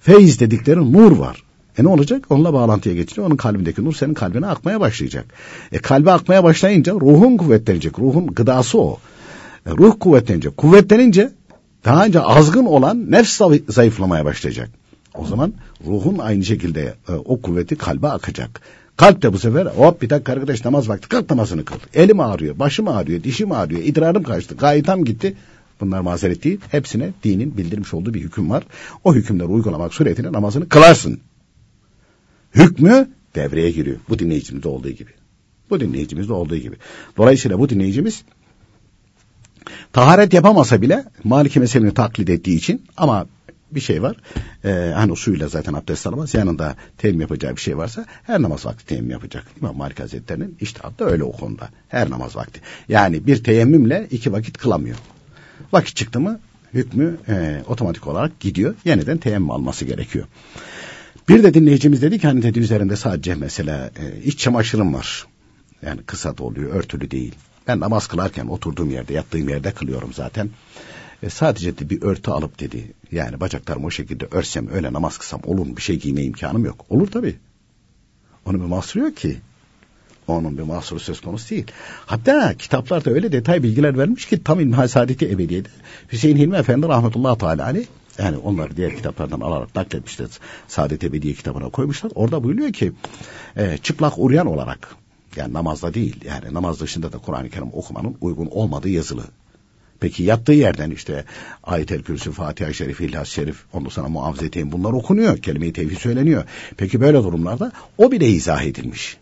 Feyiz 0.00 0.40
dedikleri 0.40 0.92
nur 0.92 1.12
var. 1.16 1.42
E 1.78 1.84
ne 1.84 1.88
olacak? 1.88 2.24
Onunla 2.30 2.52
bağlantıya 2.52 2.94
geçince 2.94 3.22
onun 3.22 3.36
kalbindeki 3.36 3.84
nur 3.84 3.94
senin 3.94 4.14
kalbine 4.14 4.46
akmaya 4.46 4.80
başlayacak. 4.80 5.26
E 5.72 5.78
kalbe 5.78 6.12
akmaya 6.12 6.44
başlayınca 6.44 6.92
ruhun 6.92 7.36
kuvvetlenecek. 7.36 7.98
Ruhun 7.98 8.26
gıdası 8.26 8.80
o. 8.80 8.98
E, 9.66 9.70
ruh 9.70 9.94
kuvvetlenecek. 10.00 10.56
Kuvvetlenince 10.56 11.32
daha 11.84 12.06
önce 12.06 12.20
azgın 12.20 12.64
olan 12.64 13.10
nefs 13.10 13.40
zayıflamaya 13.68 14.24
başlayacak. 14.24 14.70
O 15.14 15.26
zaman 15.26 15.52
ruhun 15.86 16.18
aynı 16.18 16.44
şekilde 16.44 16.94
e, 17.08 17.12
o 17.12 17.40
kuvveti 17.40 17.76
kalbe 17.76 18.08
akacak. 18.08 18.60
Kalp 19.00 19.22
de 19.22 19.32
bu 19.32 19.38
sefer 19.38 19.66
hop 19.66 20.02
bir 20.02 20.10
dakika 20.10 20.32
arkadaş 20.32 20.64
namaz 20.64 20.88
vakti 20.88 21.08
kalk 21.08 21.30
namazını 21.30 21.64
kıl. 21.64 21.76
Elim 21.94 22.20
ağrıyor, 22.20 22.58
başım 22.58 22.88
ağrıyor, 22.88 23.22
dişim 23.22 23.52
ağrıyor, 23.52 23.80
idrarım 23.82 24.22
kaçtı, 24.22 24.54
gaytam 24.54 25.04
gitti. 25.04 25.36
Bunlar 25.80 26.00
mazeret 26.00 26.44
değil. 26.44 26.60
Hepsine 26.70 27.12
dinin 27.24 27.56
bildirmiş 27.56 27.94
olduğu 27.94 28.14
bir 28.14 28.20
hüküm 28.20 28.50
var. 28.50 28.64
O 29.04 29.14
hükümleri 29.14 29.48
uygulamak 29.48 29.94
suretiyle 29.94 30.32
namazını 30.32 30.68
kılarsın. 30.68 31.20
hükmü 32.54 33.08
devreye 33.34 33.70
giriyor. 33.70 33.96
Bu 34.08 34.18
dinleyicimizde 34.18 34.68
olduğu 34.68 34.90
gibi. 34.90 35.10
Bu 35.70 35.80
dinleyicimizde 35.80 36.32
olduğu 36.32 36.56
gibi. 36.56 36.76
Dolayısıyla 37.16 37.58
bu 37.58 37.68
dinleyicimiz 37.68 38.22
taharet 39.92 40.34
yapamasa 40.34 40.82
bile 40.82 41.04
Maliki 41.24 41.60
mezhebini 41.60 41.94
taklit 41.94 42.30
ettiği 42.30 42.56
için 42.56 42.82
ama 42.96 43.26
bir 43.74 43.80
şey 43.80 44.02
var. 44.02 44.16
Ee, 44.64 44.92
hani 44.94 45.16
suyla 45.16 45.48
zaten 45.48 45.72
abdest 45.72 46.06
alamaz. 46.06 46.34
Yanında 46.34 46.76
teyemmüm 46.98 47.20
yapacağı 47.20 47.56
bir 47.56 47.60
şey 47.60 47.76
varsa 47.76 48.04
her 48.22 48.42
namaz 48.42 48.66
vakti 48.66 48.86
teyemmüm 48.86 49.10
yapacak. 49.10 49.44
İmam 49.60 49.76
Malik 49.76 50.00
Hazretleri'nin 50.00 50.56
iştihat 50.60 50.98
da 50.98 51.04
öyle 51.04 51.24
o 51.24 51.32
konuda. 51.32 51.68
Her 51.88 52.10
namaz 52.10 52.36
vakti. 52.36 52.60
Yani 52.88 53.26
bir 53.26 53.44
teyemmümle 53.44 54.06
iki 54.10 54.32
vakit 54.32 54.58
kılamıyor. 54.58 54.96
Vakit 55.72 55.96
çıktı 55.96 56.20
mı 56.20 56.40
hükmü 56.74 57.16
e, 57.28 57.62
otomatik 57.66 58.06
olarak 58.06 58.40
gidiyor. 58.40 58.74
Yeniden 58.84 59.18
teyemmüm 59.18 59.50
alması 59.50 59.84
gerekiyor. 59.84 60.26
Bir 61.28 61.42
de 61.42 61.54
dinleyicimiz 61.54 62.02
dedi 62.02 62.18
ki 62.18 62.26
hani 62.26 62.42
dedi 62.42 62.58
üzerinde 62.58 62.96
sadece 62.96 63.34
mesela 63.34 63.90
e, 63.98 64.22
iç 64.22 64.38
çamaşırım 64.38 64.94
var. 64.94 65.26
Yani 65.82 66.00
kısa 66.02 66.38
da 66.38 66.42
oluyor, 66.42 66.74
örtülü 66.74 67.10
değil. 67.10 67.34
Ben 67.68 67.80
namaz 67.80 68.06
kılarken 68.06 68.46
oturduğum 68.46 68.90
yerde, 68.90 69.12
yattığım 69.12 69.48
yerde 69.48 69.72
kılıyorum 69.72 70.12
zaten. 70.12 70.50
E, 71.22 71.30
sadece 71.30 71.78
de 71.78 71.90
bir 71.90 72.02
örtü 72.02 72.30
alıp 72.30 72.60
dedi. 72.60 72.92
Yani 73.12 73.40
bacaklarımı 73.40 73.86
o 73.86 73.90
şekilde 73.90 74.26
örsem, 74.30 74.68
öyle 74.72 74.92
namaz 74.92 75.18
kısam 75.18 75.40
olur 75.44 75.66
mu? 75.66 75.76
Bir 75.76 75.82
şey 75.82 75.98
giyme 75.98 76.22
imkanım 76.22 76.64
yok. 76.64 76.86
Olur 76.90 77.10
tabii. 77.10 77.36
Onun 78.46 78.60
bir 78.60 78.66
mahsuru 78.66 79.04
yok 79.04 79.16
ki. 79.16 79.36
Onun 80.28 80.58
bir 80.58 80.62
mahsuru 80.62 81.00
söz 81.00 81.20
konusu 81.20 81.50
değil. 81.50 81.66
Hatta 82.06 82.54
kitaplarda 82.54 83.10
öyle 83.10 83.32
detay 83.32 83.62
bilgiler 83.62 83.98
vermiş 83.98 84.26
ki 84.26 84.44
tam 84.44 84.60
İlmihal 84.60 84.88
Saadeti 84.88 85.30
Ebediye'de 85.30 85.68
Hüseyin 86.12 86.36
Hilmi 86.36 86.56
Efendi 86.56 86.88
rahmetullahi 86.88 87.38
teala 87.38 87.64
aleyh 87.64 87.86
yani 88.18 88.36
onlar 88.36 88.76
diğer 88.76 88.96
kitaplardan 88.96 89.40
alarak 89.40 89.76
nakletmişler. 89.76 90.28
Saadet 90.68 91.04
Ebediye 91.04 91.34
kitabına 91.34 91.68
koymuşlar. 91.68 92.12
Orada 92.14 92.44
buyuruyor 92.44 92.72
ki 92.72 92.92
e, 93.56 93.78
çıplak 93.78 94.12
uryan 94.16 94.46
olarak 94.46 94.96
yani 95.36 95.52
namazda 95.52 95.94
değil 95.94 96.24
yani 96.24 96.54
namaz 96.54 96.80
dışında 96.80 97.12
da 97.12 97.18
Kur'an-ı 97.18 97.50
Kerim 97.50 97.70
okumanın 97.72 98.16
uygun 98.20 98.46
olmadığı 98.46 98.88
yazılı. 98.88 99.24
Peki 100.00 100.22
yattığı 100.22 100.52
yerden 100.52 100.90
işte 100.90 101.24
Ayet-el 101.64 102.02
Kürsü, 102.02 102.32
Fatiha-i 102.32 102.74
Şerif, 102.74 103.00
İlhas 103.00 103.28
Şerif, 103.28 103.56
ondan 103.72 103.88
sonra 103.88 104.08
muavzeteyn 104.08 104.72
bunlar 104.72 104.92
okunuyor. 104.92 105.38
Kelime-i 105.38 105.72
tevhid 105.72 105.96
söyleniyor. 105.96 106.44
Peki 106.76 107.00
böyle 107.00 107.18
durumlarda 107.18 107.72
o 107.98 108.12
bile 108.12 108.28
izah 108.28 108.62
edilmiş. 108.62 109.16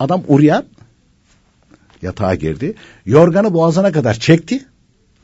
Adam 0.00 0.22
uryan 0.28 0.64
yatağa 2.02 2.34
girdi. 2.34 2.74
Yorganı 3.06 3.54
boğazına 3.54 3.92
kadar 3.92 4.14
çekti. 4.14 4.66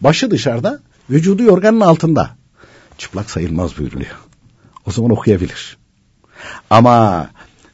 Başı 0.01 0.31
dışarıda, 0.31 0.81
vücudu 1.11 1.43
yorganın 1.43 1.81
altında. 1.81 2.31
Çıplak 2.99 3.31
sayılmaz 3.31 3.79
buyuruluyor. 3.79 4.17
O 4.87 4.91
zaman 4.91 5.11
okuyabilir. 5.11 5.77
Ama 6.71 7.29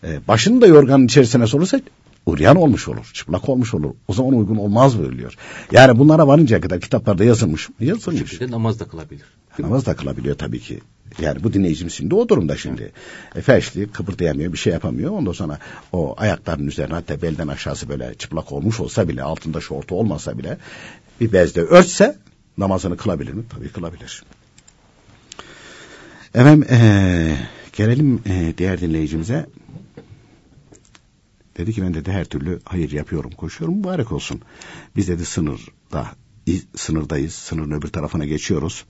e, 0.04 0.28
başını 0.28 0.60
da 0.60 0.66
yorganın 0.66 1.06
içerisine 1.06 1.46
sorursa 1.46 1.80
uryan 2.26 2.56
olmuş 2.56 2.88
olur, 2.88 3.10
çıplak 3.12 3.48
olmuş 3.48 3.74
olur. 3.74 3.90
O 4.08 4.12
zaman 4.12 4.34
uygun 4.34 4.56
olmaz 4.56 4.98
buyuruluyor. 4.98 5.34
Yani 5.72 5.98
bunlara 5.98 6.26
varıncaya 6.26 6.60
kadar 6.60 6.80
kitaplarda 6.80 7.24
yazılmış. 7.24 7.68
Yazılmış. 7.80 8.22
Bu 8.22 8.26
şekilde 8.26 8.50
namaz 8.50 8.80
da 8.80 8.84
kılabilir. 8.84 9.24
Namaz 9.58 9.86
da 9.86 9.96
kılabiliyor 9.96 10.38
tabii 10.38 10.60
ki. 10.60 10.80
Yani 11.20 11.44
bu 11.44 11.52
dinleyicim 11.52 11.90
şimdi 11.90 12.14
o 12.14 12.28
durumda 12.28 12.56
şimdi. 12.56 12.92
E, 13.34 13.40
felçli, 13.40 13.88
kıpırdayamıyor, 13.88 14.52
bir 14.52 14.58
şey 14.58 14.72
yapamıyor. 14.72 15.10
Ondan 15.10 15.32
sonra 15.32 15.58
o 15.92 16.14
ayaklarının 16.18 16.66
üzerine 16.66 16.94
hatta 16.94 17.22
belden 17.22 17.48
aşağısı 17.48 17.88
böyle 17.88 18.14
çıplak 18.14 18.52
olmuş 18.52 18.80
olsa 18.80 19.08
bile, 19.08 19.22
altında 19.22 19.60
şortu 19.60 19.94
olmasa 19.94 20.38
bile 20.38 20.58
bir 21.20 21.32
bezde 21.32 21.60
örtse 21.60 22.18
namazını 22.58 22.96
kılabilir 22.96 23.32
mi? 23.32 23.42
Tabii 23.54 23.68
kılabilir. 23.68 24.22
Efendim 26.34 26.66
ee, 26.70 27.36
gelelim 27.72 28.22
ee, 28.26 28.54
diğer 28.58 28.80
dinleyicimize. 28.80 29.46
Dedi 31.56 31.72
ki 31.72 31.82
ben 31.82 31.94
dedi 31.94 32.12
her 32.12 32.24
türlü 32.24 32.60
hayır 32.64 32.92
yapıyorum, 32.92 33.30
koşuyorum, 33.30 33.76
mübarek 33.76 34.12
olsun. 34.12 34.40
Biz 34.96 35.08
dedi 35.08 35.24
sınırda, 35.24 36.06
sınırdayız, 36.76 37.34
sınırın 37.34 37.70
öbür 37.70 37.88
tarafına 37.88 38.24
geçiyoruz. 38.24 38.84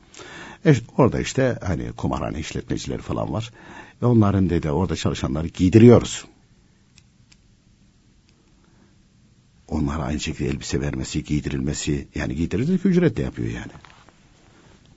E, 0.66 0.74
orada 0.96 1.20
işte 1.20 1.58
hani 1.62 1.92
kumarhane 1.92 2.40
işletmecileri 2.40 3.02
falan 3.02 3.32
var. 3.32 3.52
Ve 4.02 4.06
onların 4.06 4.50
dedi 4.50 4.70
orada 4.70 4.96
çalışanları 4.96 5.46
giydiriyoruz. 5.46 6.24
Onlara 9.68 10.02
aynı 10.02 10.20
şekilde 10.20 10.48
elbise 10.48 10.80
vermesi, 10.80 11.24
giydirilmesi, 11.24 12.08
yani 12.14 12.36
giydirilirken 12.36 12.90
ücret 12.90 13.16
de 13.16 13.22
yapıyor 13.22 13.48
yani. 13.48 13.72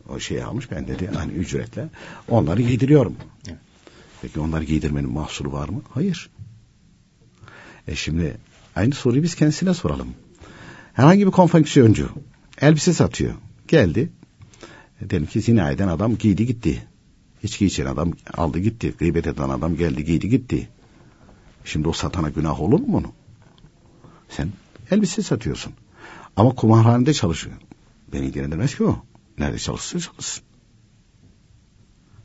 O 0.09 0.19
şeyi 0.19 0.43
almış 0.43 0.71
ben 0.71 0.87
dedi 0.87 1.09
hani 1.13 1.31
ücretle 1.31 1.89
onları 2.27 2.61
giydiriyorum. 2.61 3.15
Peki 4.21 4.39
onları 4.39 4.63
giydirmenin 4.63 5.11
mahsuru 5.11 5.51
var 5.51 5.69
mı? 5.69 5.81
Hayır. 5.89 6.29
E 7.89 7.95
şimdi 7.95 8.37
aynı 8.75 8.93
soruyu 8.93 9.23
biz 9.23 9.35
kendisine 9.35 9.73
soralım. 9.73 10.07
Herhangi 10.93 11.25
bir 11.25 11.31
konfeksiyoncu 11.31 12.09
elbise 12.61 12.93
satıyor. 12.93 13.33
Geldi. 13.67 14.09
E, 15.01 15.09
diyelim 15.09 15.27
ki 15.27 15.41
zina 15.41 15.71
eden 15.71 15.87
adam 15.87 16.17
giydi 16.17 16.45
gitti. 16.45 16.87
İçki 17.43 17.65
içen 17.65 17.85
adam 17.85 18.13
aldı 18.33 18.59
gitti. 18.59 18.93
Gıybet 18.99 19.27
eden 19.27 19.49
adam 19.49 19.75
geldi 19.75 20.05
giydi 20.05 20.29
gitti. 20.29 20.69
Şimdi 21.65 21.87
o 21.87 21.93
satana 21.93 22.29
günah 22.29 22.61
olur 22.61 22.79
mu 22.79 22.87
bunu? 22.87 23.11
Sen 24.29 24.49
elbise 24.91 25.21
satıyorsun. 25.21 25.73
Ama 26.35 26.55
kumarhanede 26.55 27.13
çalışıyor. 27.13 27.55
Beni 28.13 28.25
ilgilendirmez 28.25 28.75
ki 28.75 28.83
o. 28.83 29.05
Nerede 29.37 29.59
çalışsın 29.59 29.99
çalışsın. 29.99 30.43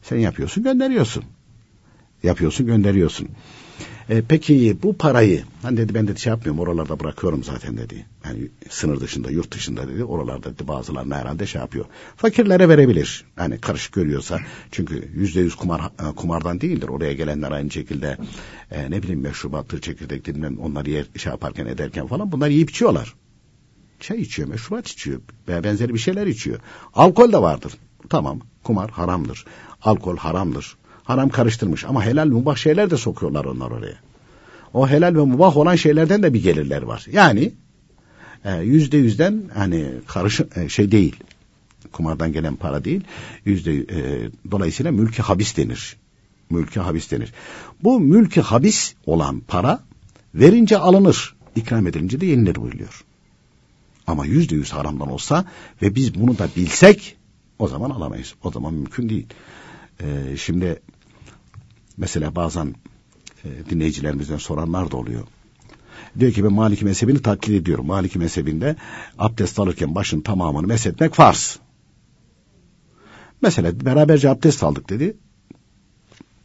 Sen 0.02 0.16
yapıyorsun 0.16 0.64
gönderiyorsun. 0.64 1.24
Yapıyorsun 2.22 2.66
gönderiyorsun. 2.66 3.28
E, 4.08 4.22
peki 4.22 4.76
bu 4.82 4.96
parayı 4.96 5.44
hani 5.62 5.76
dedi 5.76 5.94
ben 5.94 6.08
de 6.08 6.16
şey 6.16 6.30
yapmıyorum 6.30 6.60
oralarda 6.60 7.00
bırakıyorum 7.00 7.44
zaten 7.44 7.76
dedi. 7.76 8.06
Yani 8.24 8.48
sınır 8.70 9.00
dışında 9.00 9.30
yurt 9.30 9.52
dışında 9.52 9.88
dedi 9.88 10.04
oralarda 10.04 10.54
dedi 10.54 10.68
bazılarına 10.68 11.16
herhalde 11.16 11.46
şey 11.46 11.60
yapıyor. 11.60 11.84
Fakirlere 12.16 12.68
verebilir. 12.68 13.24
Yani 13.38 13.58
karışık 13.58 13.92
görüyorsa 13.92 14.40
çünkü 14.70 15.10
yüzde 15.14 15.40
yüz 15.40 15.54
kumar, 15.54 15.80
e, 15.80 16.14
kumardan 16.16 16.60
değildir. 16.60 16.88
Oraya 16.88 17.12
gelenler 17.12 17.50
aynı 17.50 17.70
şekilde 17.70 18.18
e, 18.70 18.90
ne 18.90 19.02
bileyim 19.02 19.20
meşrubattır 19.20 19.80
çekirdek 19.80 20.24
dinlen 20.24 20.56
onları 20.56 20.90
yer, 20.90 21.06
şey 21.16 21.30
yaparken 21.30 21.66
ederken 21.66 22.06
falan 22.06 22.32
bunlar 22.32 22.48
yiyip 22.48 22.70
içiyorlar. 22.70 23.14
Çay 24.00 24.20
içiyor, 24.20 24.48
meşrubat 24.48 24.88
içiyor, 24.88 25.20
veya 25.48 25.64
benzeri 25.64 25.94
bir 25.94 25.98
şeyler 25.98 26.26
içiyor. 26.26 26.60
Alkol 26.94 27.32
de 27.32 27.38
vardır. 27.38 27.72
Tamam, 28.08 28.40
kumar 28.62 28.90
haramdır. 28.90 29.44
Alkol 29.82 30.16
haramdır 30.16 30.76
haram 31.04 31.28
karıştırmış 31.28 31.84
ama 31.84 32.04
helal 32.04 32.26
mubah 32.26 32.56
şeyler 32.56 32.90
de 32.90 32.96
sokuyorlar 32.96 33.44
onlar 33.44 33.70
oraya. 33.70 33.96
O 34.74 34.88
helal 34.88 35.14
ve 35.14 35.20
mubah 35.20 35.56
olan 35.56 35.76
şeylerden 35.76 36.22
de 36.22 36.34
bir 36.34 36.42
gelirler 36.42 36.82
var. 36.82 37.06
Yani 37.12 37.52
e, 38.44 38.56
yüzde 38.56 38.96
yüzden 38.96 39.42
hani 39.54 39.90
karış 40.06 40.40
e, 40.56 40.68
şey 40.68 40.90
değil. 40.90 41.16
Kumardan 41.92 42.32
gelen 42.32 42.56
para 42.56 42.84
değil. 42.84 43.00
Yüzde 43.44 43.74
e, 43.74 44.30
dolayısıyla 44.50 44.92
mülki 44.92 45.22
habis 45.22 45.56
denir. 45.56 45.96
Mülki 46.50 46.80
habis 46.80 47.10
denir. 47.10 47.32
Bu 47.82 48.00
mülki 48.00 48.40
habis 48.40 48.94
olan 49.06 49.40
para 49.40 49.80
verince 50.34 50.78
alınır. 50.78 51.34
ikram 51.56 51.86
edilince 51.86 52.20
de 52.20 52.26
yenilir 52.26 52.56
buyuruyor. 52.56 53.04
Ama 54.06 54.26
yüzde 54.26 54.54
yüz 54.54 54.72
haramdan 54.72 55.10
olsa 55.10 55.44
ve 55.82 55.94
biz 55.94 56.14
bunu 56.14 56.38
da 56.38 56.48
bilsek 56.56 57.16
o 57.58 57.68
zaman 57.68 57.90
alamayız. 57.90 58.34
O 58.42 58.50
zaman 58.50 58.74
mümkün 58.74 59.08
değil. 59.08 59.26
Ee, 60.00 60.36
şimdi 60.36 60.80
Mesela 61.96 62.36
bazen 62.36 62.74
e, 63.44 63.48
dinleyicilerimizden 63.70 64.38
soranlar 64.38 64.90
da 64.90 64.96
oluyor. 64.96 65.24
Diyor 66.18 66.32
ki 66.32 66.44
ben 66.44 66.52
Maliki 66.52 66.84
mezhebini 66.84 67.22
taklit 67.22 67.62
ediyorum. 67.62 67.86
Maliki 67.86 68.18
mezhebinde 68.18 68.76
abdest 69.18 69.58
alırken 69.58 69.94
başın 69.94 70.20
tamamını 70.20 70.66
meshetmek 70.66 71.14
farz. 71.14 71.58
Mesela 73.42 73.84
beraberce 73.84 74.30
abdest 74.30 74.62
aldık 74.62 74.88
dedi. 74.88 75.16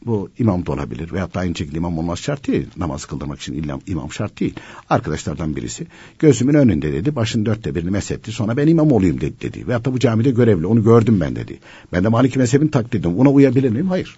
Bu 0.06 0.30
imam 0.40 0.66
da 0.66 0.72
olabilir 0.72 1.14
veyahut 1.14 1.36
da 1.36 1.40
aynı 1.40 1.56
şekilde 1.56 1.78
imam 1.78 1.98
olmaz 1.98 2.20
şart 2.20 2.48
değil. 2.48 2.68
Namaz 2.78 3.06
kıldırmak 3.06 3.40
için 3.40 3.54
illa 3.54 3.80
imam 3.88 4.12
şart 4.12 4.40
değil. 4.40 4.54
Arkadaşlardan 4.90 5.56
birisi 5.56 5.88
gözümün 6.20 6.54
önünde 6.54 6.94
dedi. 6.94 7.16
Başın 7.16 7.46
dörtte 7.46 7.76
birini 7.76 7.90
mesetti. 7.90 8.32
Sonra 8.32 8.58
ben 8.58 8.68
imam 8.68 8.92
olayım 8.92 9.22
dedi. 9.22 9.42
dedi. 9.42 9.68
Veyahut 9.68 9.86
da 9.86 9.94
bu 9.94 10.00
camide 10.00 10.32
görevli. 10.32 10.66
Onu 10.66 10.84
gördüm 10.84 11.20
ben 11.20 11.36
dedi. 11.36 11.60
Ben 11.94 12.04
de 12.04 12.08
Maliki 12.08 12.40
mezhebini 12.40 12.72
taklit 12.72 12.96
ediyorum. 12.96 13.20
Ona 13.20 13.30
uyabilir 13.30 13.70
miyim? 13.70 13.88
Hayır. 13.88 14.18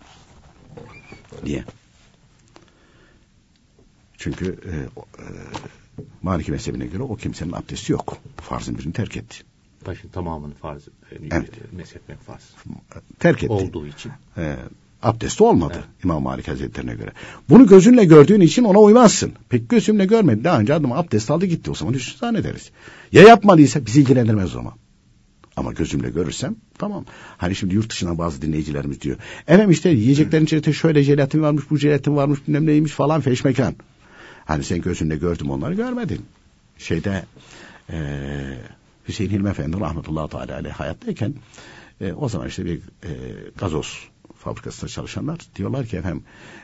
Niye? 1.44 1.64
Çünkü 4.18 4.60
e, 4.66 4.76
e, 5.22 5.26
Maliki 6.22 6.52
mezhebine 6.52 6.86
göre 6.86 7.04
o 7.04 7.16
kimsenin 7.16 7.52
abdesti 7.52 7.92
yok. 7.92 8.18
Farzın 8.38 8.78
birini 8.78 8.94
terk 8.94 9.18
etti. 9.18 9.38
Başın 9.88 10.10
tamamını 10.10 10.54
farz, 10.54 10.88
e, 10.88 11.16
evet. 11.32 11.50
meshetmek 11.72 12.20
farz. 12.20 12.50
Terk 13.20 13.44
etti. 13.44 13.54
Olduğu 13.54 13.88
için. 13.88 14.12
E, 14.38 14.56
abdesti 15.04 15.44
olmadı 15.44 15.74
evet. 15.76 16.04
İmam 16.04 16.24
Malik 16.24 16.48
Hazretleri'ne 16.48 16.96
göre. 16.96 17.12
Bunu 17.50 17.68
gözünle 17.68 18.06
gördüğün 18.06 18.42
için 18.42 18.64
ona 18.64 18.80
uymazsın. 18.80 19.34
Pek 19.50 19.70
gözümle 19.70 20.06
görmedi. 20.06 20.44
Daha 20.44 20.60
önce 20.60 20.74
adam 20.74 20.92
abdest 20.92 21.32
aldı 21.32 21.46
gitti. 21.46 21.72
O 21.72 21.76
zaman 21.76 21.94
üstü 21.94 22.18
zannederiz. 22.18 22.72
Ya 23.12 23.24
yapmadıysa 23.24 23.86
bizi 23.86 24.02
ilgilendirmez 24.02 24.46
o 24.46 24.54
zaman. 24.54 24.74
Ama 25.56 25.74
gözümle 25.74 26.10
görürsem 26.10 26.56
tamam. 26.78 27.06
Hani 27.38 27.56
şimdi 27.56 27.76
yurt 27.76 27.90
dışından 27.90 28.18
bazı 28.18 28.42
dinleyicilerimiz 28.42 29.02
diyor. 29.02 29.18
Efendim 29.48 29.72
işte 29.72 29.90
yiyeceklerin 29.90 30.46
içerisinde 30.46 30.76
şöyle 30.76 31.04
jelatin 31.04 31.42
varmış, 31.42 31.64
bu 31.70 31.78
jelatin 31.78 32.16
varmış, 32.16 32.40
bilmem 32.48 32.66
neymiş 32.66 32.92
falan 32.92 33.22
feşmekan. 33.22 33.76
Hani 34.46 34.64
sen 34.64 34.82
gözünle 34.82 35.16
gördüm 35.16 35.50
onları 35.50 35.74
görmedin. 35.74 36.26
Şeyde 36.78 37.24
ee, 37.90 38.58
Hüseyin 39.08 39.32
Hilmi 39.32 39.50
Efendi 39.50 39.80
rahmetullahi 39.80 40.30
teala 40.30 40.54
aleyh 40.54 40.74
hayattayken 40.74 41.34
e, 42.02 42.14
o 42.14 42.30
zaman 42.30 42.48
işte 42.48 42.66
bir 42.66 42.78
e, 42.78 43.12
gazoz 43.58 44.10
fabrikasında 44.38 44.90
çalışanlar 44.90 45.40
diyorlar 45.56 45.86
ki 45.86 45.98
efendim 45.98 46.24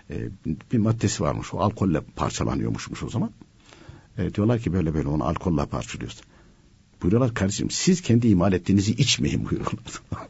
e, 0.10 0.30
bir 0.72 0.78
maddesi 0.78 1.24
varmış 1.24 1.54
o 1.54 1.60
alkolle 1.60 2.02
parçalanıyormuşmuş 2.16 3.04
o 3.04 3.10
zaman. 3.10 3.32
E, 4.18 4.34
diyorlar 4.34 4.60
ki 4.60 4.74
böyle 4.74 4.94
böyle 4.94 5.08
onu 5.08 5.24
alkolle 5.24 5.66
parçalıyoruz. 5.66 6.22
Buyuruyorlar 7.02 7.34
kardeşim 7.34 7.72
siz 7.72 8.02
kendi 8.02 8.28
imal 8.28 8.54
ettiğinizi 8.54 8.92
içmeyin 8.92 9.46
buyuruyorlar. 9.50 10.02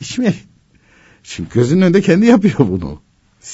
İçmeyin. 0.00 0.36
Çünkü 1.22 1.54
gözünün 1.54 1.82
önünde 1.82 2.02
kendi 2.02 2.26
yapıyor 2.26 2.58
bunu. 2.58 3.00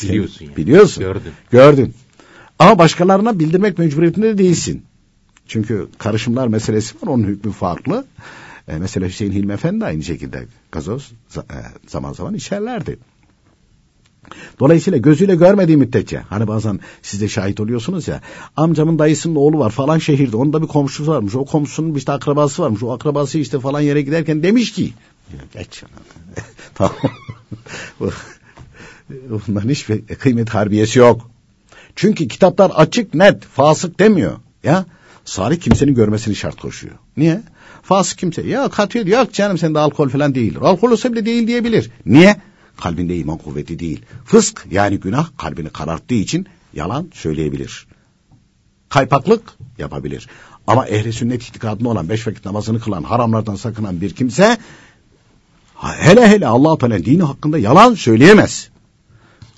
Biliyorsun 0.02 0.44
yani. 0.44 0.56
Biliyorsun. 0.56 1.04
Gördün. 1.04 1.32
Gördün. 1.50 1.94
Ama 2.58 2.78
başkalarına 2.78 3.38
bildirmek 3.38 3.78
mecburiyetinde 3.78 4.28
de 4.28 4.38
değilsin. 4.38 4.84
Çünkü 5.46 5.88
karışımlar 5.98 6.48
meselesi 6.48 6.94
var 6.94 7.08
onun 7.08 7.24
hükmü 7.24 7.52
farklı. 7.52 8.06
E, 8.68 8.76
mesela 8.76 9.06
Hüseyin 9.08 9.32
Hilmi 9.32 9.52
Efendi 9.52 9.84
aynı 9.84 10.02
şekilde 10.02 10.46
gazoz 10.72 11.12
e, 11.36 11.40
zaman 11.86 12.12
zaman 12.12 12.34
içerlerdi. 12.34 12.98
Dolayısıyla 14.60 14.98
gözüyle 14.98 15.34
görmediği 15.34 15.76
müddetçe 15.76 16.18
hani 16.18 16.48
bazen 16.48 16.80
siz 17.02 17.20
de 17.20 17.28
şahit 17.28 17.60
oluyorsunuz 17.60 18.08
ya 18.08 18.20
amcamın 18.56 18.98
dayısının 18.98 19.34
oğlu 19.34 19.58
var 19.58 19.70
falan 19.70 19.98
şehirde 19.98 20.36
onun 20.36 20.52
da 20.52 20.62
bir 20.62 20.66
komşusu 20.66 21.12
varmış 21.12 21.34
o 21.34 21.44
komşusunun 21.44 21.94
işte 21.94 22.12
akrabası 22.12 22.62
varmış 22.62 22.82
o 22.82 22.92
akrabası 22.92 23.38
işte 23.38 23.60
falan 23.60 23.80
yere 23.80 24.02
giderken 24.02 24.42
demiş 24.42 24.72
ki 24.72 24.92
geç 25.54 25.82
tamam. 26.74 26.94
Bunların 29.48 29.68
hiçbir 29.68 30.06
kıymet 30.06 30.50
harbiyesi 30.50 30.98
yok. 30.98 31.30
Çünkü 31.96 32.28
kitaplar 32.28 32.70
açık 32.70 33.14
net 33.14 33.44
fasık 33.44 33.98
demiyor 33.98 34.32
ya. 34.64 34.86
Salih 35.24 35.60
kimsenin 35.60 35.94
görmesini 35.94 36.34
şart 36.36 36.60
koşuyor. 36.60 36.94
Niye? 37.16 37.42
Fasık 37.82 38.18
kimse 38.18 38.42
ya 38.42 38.68
katıyor 38.68 39.06
yok 39.06 39.32
canım 39.32 39.58
sende 39.58 39.78
alkol 39.78 40.08
falan 40.08 40.34
değildir. 40.34 40.60
Alkol 40.62 40.90
olsa 40.90 41.12
bile 41.12 41.26
değil 41.26 41.46
diyebilir. 41.46 41.90
Niye 42.06 42.36
kalbinde 42.82 43.16
iman 43.16 43.38
kuvveti 43.38 43.78
değil. 43.78 44.02
Fısk 44.24 44.66
yani 44.70 45.00
günah 45.00 45.28
kalbini 45.38 45.70
kararttığı 45.70 46.14
için 46.14 46.46
yalan 46.74 47.10
söyleyebilir. 47.14 47.86
Kaypaklık 48.88 49.52
yapabilir. 49.78 50.28
Ama 50.66 50.86
ehli 50.86 51.12
sünnet 51.12 51.42
itikadında 51.42 51.88
olan 51.88 52.08
beş 52.08 52.26
vakit 52.26 52.44
namazını 52.44 52.80
kılan, 52.80 53.02
haramlardan 53.02 53.54
sakınan 53.54 54.00
bir 54.00 54.14
kimse 54.14 54.58
hele 55.80 56.28
hele 56.28 56.46
Allah 56.46 56.78
Teala 56.78 57.04
dini 57.04 57.22
hakkında 57.22 57.58
yalan 57.58 57.94
söyleyemez. 57.94 58.70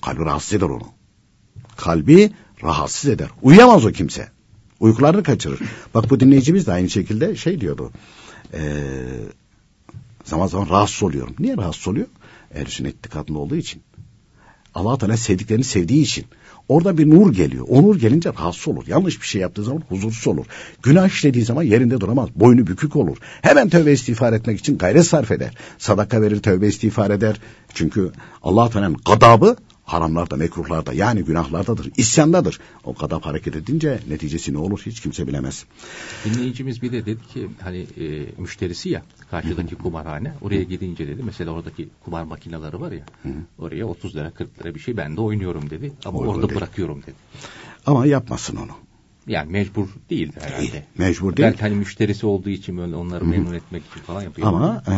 Kalbi 0.03 0.25
rahatsız 0.25 0.53
eder 0.53 0.67
onu. 0.67 0.87
Kalbi 1.77 2.33
rahatsız 2.63 3.11
eder. 3.11 3.29
Uyuyamaz 3.43 3.85
o 3.85 3.93
kimse. 3.93 4.29
Uykularını 4.81 5.23
kaçırır. 5.23 5.61
Bak 5.95 6.11
bu 6.11 6.21
dinleyicimiz 6.21 6.67
de 6.67 6.73
aynı 6.73 6.91
şekilde 6.91 7.37
şey 7.37 7.61
diyordu. 7.61 7.91
Ee, 8.55 8.83
zaman 10.25 10.47
zaman 10.47 10.69
rahatsız 10.69 11.03
oluyorum. 11.03 11.35
Niye 11.39 11.57
rahatsız 11.57 11.89
oluyor? 11.89 12.07
Ehl-i 12.55 12.71
sünnet 12.71 12.95
itikadında 12.95 13.39
olduğu 13.39 13.57
için. 13.57 13.83
Allah 14.75 14.99
Teala 14.99 15.17
sevdiklerini 15.17 15.65
sevdiği 15.65 16.03
için. 16.03 16.25
Orada 16.69 16.99
bir 16.99 17.11
nur 17.11 17.33
geliyor. 17.33 17.67
O 17.69 17.83
nur 17.83 17.97
gelince 17.97 18.29
rahatsız 18.29 18.69
olur. 18.69 18.85
Yanlış 18.87 19.21
bir 19.21 19.27
şey 19.27 19.41
yaptığı 19.41 19.65
zaman 19.65 19.83
huzursuz 19.89 20.27
olur. 20.27 20.47
Günah 20.83 21.09
işlediği 21.09 21.45
zaman 21.45 21.63
yerinde 21.63 22.01
duramaz. 22.01 22.29
Boynu 22.35 22.67
bükük 22.67 22.97
olur. 22.97 23.17
Hemen 23.43 23.69
tövbe 23.69 23.93
istiğfar 23.93 24.33
etmek 24.33 24.59
için 24.59 24.79
gayret 24.79 25.07
sarf 25.07 25.31
eder. 25.31 25.55
Sadaka 25.79 26.23
verir, 26.23 26.43
tövbe 26.43 26.67
istiğfar 26.67 27.11
eder. 27.11 27.41
Çünkü 27.75 28.13
Allah 28.43 28.71
Teala'nın 28.71 28.97
gadabı 29.07 29.57
haramlarda, 29.85 30.37
mekruhlarda 30.37 30.93
yani 30.93 31.25
günahlardadır, 31.25 31.91
isyandadır. 31.97 32.61
O 32.85 32.95
kadar 32.95 33.23
hareket 33.23 33.57
edince 33.57 34.01
neticesi 34.09 34.53
ne 34.53 34.59
olur 34.59 34.83
hiç 34.87 35.01
kimse 35.01 35.27
bilemez. 35.27 35.65
Dinleyicimiz 36.25 36.83
bir 36.83 36.93
de 36.93 37.07
dedi 37.07 37.21
ki 37.33 37.49
hani 37.61 37.87
e, 38.01 38.27
müşterisi 38.39 38.89
ya 38.89 39.03
karşıdaki 39.31 39.75
kumarhane 39.75 40.33
oraya 40.41 40.63
gidince 40.63 41.09
dedi 41.09 41.23
mesela 41.25 41.51
oradaki 41.51 41.89
kumar 42.05 42.23
makineleri 42.23 42.81
var 42.81 42.93
ya 42.93 43.05
oraya 43.59 43.87
30 43.87 44.17
lira 44.17 44.31
40 44.31 44.61
lira 44.61 44.75
bir 44.75 44.81
şey 44.81 44.97
ben 44.97 45.17
de 45.17 45.21
oynuyorum 45.21 45.71
dedi 45.71 45.93
ama 46.05 46.19
Oyun 46.19 46.31
orada 46.31 46.49
dedi. 46.49 46.57
bırakıyorum 46.57 47.03
dedi. 47.03 47.17
Ama 47.87 48.07
yapmasın 48.07 48.57
onu. 48.57 48.73
Yani 49.27 49.53
mecbur 49.53 49.87
değil 50.11 50.33
herhalde. 50.41 50.73
Değil, 50.73 50.83
mecbur 50.99 51.37
değil. 51.37 51.49
Belki 51.49 51.61
hani 51.61 51.75
müşterisi 51.75 52.27
olduğu 52.27 52.49
için 52.49 52.77
böyle 52.77 52.97
onları 52.97 53.25
memnun 53.25 53.55
etmek 53.55 53.83
için 53.91 54.01
falan 54.01 54.23
yapıyor. 54.23 54.49
Ama 54.49 54.83
e, 54.89 54.95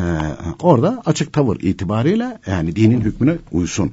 orada 0.63 1.03
açık 1.07 1.33
tavır 1.33 1.61
itibariyle 1.61 2.39
yani 2.47 2.77
dinin 2.77 3.01
hükmüne 3.01 3.37
uysun 3.53 3.93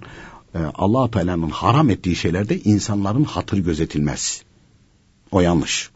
allah 0.75 1.11
Teala'nın 1.11 1.49
haram 1.49 1.89
ettiği 1.89 2.15
şeylerde 2.15 2.59
insanların 2.59 3.23
hatır 3.23 3.57
gözetilmez. 3.57 4.41
O 5.31 5.41
yanlış. 5.41 5.89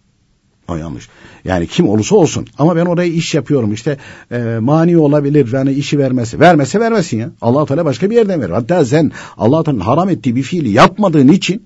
O 0.68 0.76
yanlış. 0.76 1.10
Yani 1.46 1.68
kim 1.68 1.90
olursa 1.90 2.16
olsun. 2.16 2.48
Ama 2.58 2.76
ben 2.76 2.86
oraya 2.86 3.10
iş 3.10 3.34
yapıyorum. 3.34 3.74
İşte 3.74 3.98
e, 4.32 4.58
mani 4.62 4.98
olabilir. 4.98 5.54
Yani 5.54 5.72
işi 5.72 6.00
vermesi. 6.00 6.40
Vermese 6.40 6.80
vermesin 6.80 7.20
ya. 7.20 7.32
allah 7.42 7.66
Teala 7.66 7.86
başka 7.86 8.10
bir 8.10 8.16
yerden 8.16 8.42
verir. 8.42 8.52
Hatta 8.52 8.86
sen 8.86 9.12
allah 9.38 9.64
Teala'nın 9.64 9.84
haram 9.84 10.10
ettiği 10.10 10.36
bir 10.36 10.44
fiili 10.44 10.70
yapmadığın 10.70 11.28
için 11.28 11.64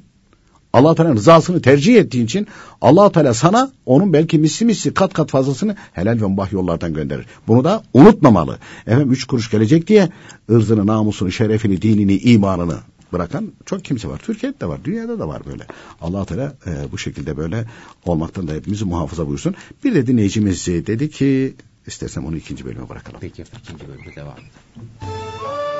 allah 0.73 0.95
Teala'nın 0.95 1.15
rızasını 1.15 1.61
tercih 1.61 1.95
ettiğin 1.95 2.25
için 2.25 2.47
allah 2.81 3.11
Teala 3.11 3.33
sana 3.33 3.71
onun 3.85 4.13
belki 4.13 4.37
misli 4.37 4.65
misli 4.65 4.93
kat 4.93 5.13
kat 5.13 5.29
fazlasını 5.29 5.75
helal 5.93 6.21
ve 6.21 6.25
mubah 6.25 6.51
yollardan 6.51 6.93
gönderir. 6.93 7.25
Bunu 7.47 7.63
da 7.63 7.83
unutmamalı. 7.93 8.59
Efendim 8.87 9.11
üç 9.11 9.25
kuruş 9.25 9.51
gelecek 9.51 9.87
diye 9.87 10.09
ırzını, 10.49 10.87
namusunu, 10.87 11.31
şerefini, 11.31 11.81
dinini, 11.81 12.17
imanını 12.17 12.77
bırakan 13.13 13.51
çok 13.65 13.85
kimse 13.85 14.07
var. 14.07 14.17
Türkiye'de 14.17 14.59
de 14.59 14.65
var, 14.65 14.79
dünyada 14.83 15.19
da 15.19 15.27
var 15.27 15.41
böyle. 15.45 15.65
allah 16.01 16.25
Teala 16.25 16.53
e, 16.65 16.91
bu 16.91 16.97
şekilde 16.97 17.37
böyle 17.37 17.65
olmaktan 18.05 18.47
da 18.47 18.53
hepimizi 18.53 18.85
muhafaza 18.85 19.27
buyursun. 19.27 19.55
Bir 19.83 19.95
de 19.95 20.07
dinleyicimiz 20.07 20.67
dedi 20.67 21.09
ki, 21.09 21.53
istersem 21.87 22.25
onu 22.25 22.37
ikinci 22.37 22.65
bölüme 22.65 22.89
bırakalım. 22.89 23.19
Peki 23.21 23.43
ikinci 23.63 23.87
bölüme 23.87 24.15
devam 24.15 24.33
edelim. 24.33 25.70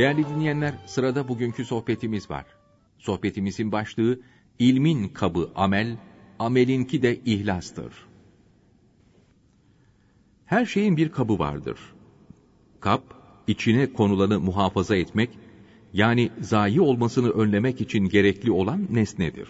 Değerli 0.00 0.28
dinleyenler, 0.28 0.74
sırada 0.86 1.28
bugünkü 1.28 1.64
sohbetimiz 1.64 2.30
var. 2.30 2.44
Sohbetimizin 2.98 3.72
başlığı, 3.72 4.20
ilmin 4.58 5.08
kabı 5.08 5.50
amel, 5.54 5.96
amelinki 6.38 7.02
de 7.02 7.20
ihlastır. 7.24 7.94
Her 10.46 10.66
şeyin 10.66 10.96
bir 10.96 11.08
kabı 11.08 11.38
vardır. 11.38 11.78
Kap, 12.80 13.02
içine 13.46 13.92
konulanı 13.92 14.40
muhafaza 14.40 14.96
etmek, 14.96 15.38
yani 15.92 16.30
zayi 16.40 16.80
olmasını 16.80 17.30
önlemek 17.30 17.80
için 17.80 18.04
gerekli 18.08 18.50
olan 18.50 18.86
nesnedir. 18.90 19.48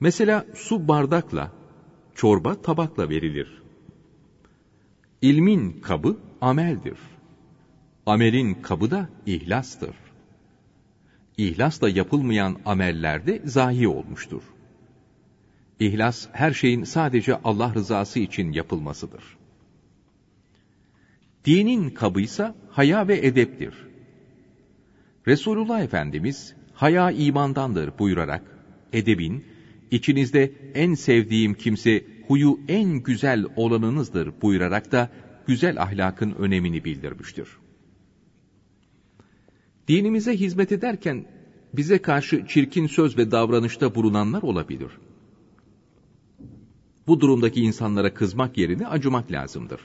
Mesela 0.00 0.46
su 0.54 0.88
bardakla, 0.88 1.52
çorba 2.14 2.62
tabakla 2.62 3.08
verilir. 3.08 3.62
İlmin 5.22 5.80
kabı 5.80 6.16
ameldir. 6.40 6.98
Amelin 8.06 8.54
kabı 8.54 8.90
da 8.90 9.08
ihlastır. 9.26 9.96
İhlasla 11.38 11.88
yapılmayan 11.88 12.56
amellerde 12.64 13.42
zahi 13.44 13.88
olmuştur. 13.88 14.42
İhlas 15.80 16.28
her 16.32 16.52
şeyin 16.52 16.84
sadece 16.84 17.34
Allah 17.44 17.74
rızası 17.74 18.18
için 18.18 18.52
yapılmasıdır. 18.52 19.22
Dinin 21.44 21.90
kabıysa 21.90 22.54
haya 22.70 23.08
ve 23.08 23.26
edeptir. 23.26 23.74
Resulullah 25.26 25.82
Efendimiz 25.82 26.54
haya 26.74 27.10
imandandır 27.10 27.98
buyurarak 27.98 28.42
edebin 28.92 29.44
içinizde 29.90 30.52
en 30.74 30.94
sevdiğim 30.94 31.54
kimse 31.54 32.04
huyu 32.26 32.60
en 32.68 32.88
güzel 32.88 33.44
olanınızdır 33.56 34.32
buyurarak 34.42 34.92
da 34.92 35.10
güzel 35.46 35.82
ahlakın 35.82 36.30
önemini 36.30 36.84
bildirmiştir. 36.84 37.48
Dinimize 39.88 40.36
hizmet 40.36 40.72
ederken 40.72 41.26
bize 41.76 41.98
karşı 41.98 42.46
çirkin 42.48 42.86
söz 42.86 43.18
ve 43.18 43.30
davranışta 43.30 43.94
bulunanlar 43.94 44.42
olabilir. 44.42 44.90
Bu 47.06 47.20
durumdaki 47.20 47.60
insanlara 47.60 48.14
kızmak 48.14 48.58
yerine 48.58 48.86
acımak 48.86 49.32
lazımdır. 49.32 49.80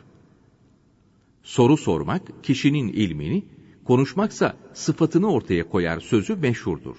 Soru 1.43 1.77
sormak 1.77 2.43
kişinin 2.43 2.87
ilmini, 2.87 3.45
konuşmaksa 3.85 4.57
sıfatını 4.73 5.31
ortaya 5.31 5.69
koyar 5.69 5.99
sözü 5.99 6.35
meşhurdur. 6.35 6.97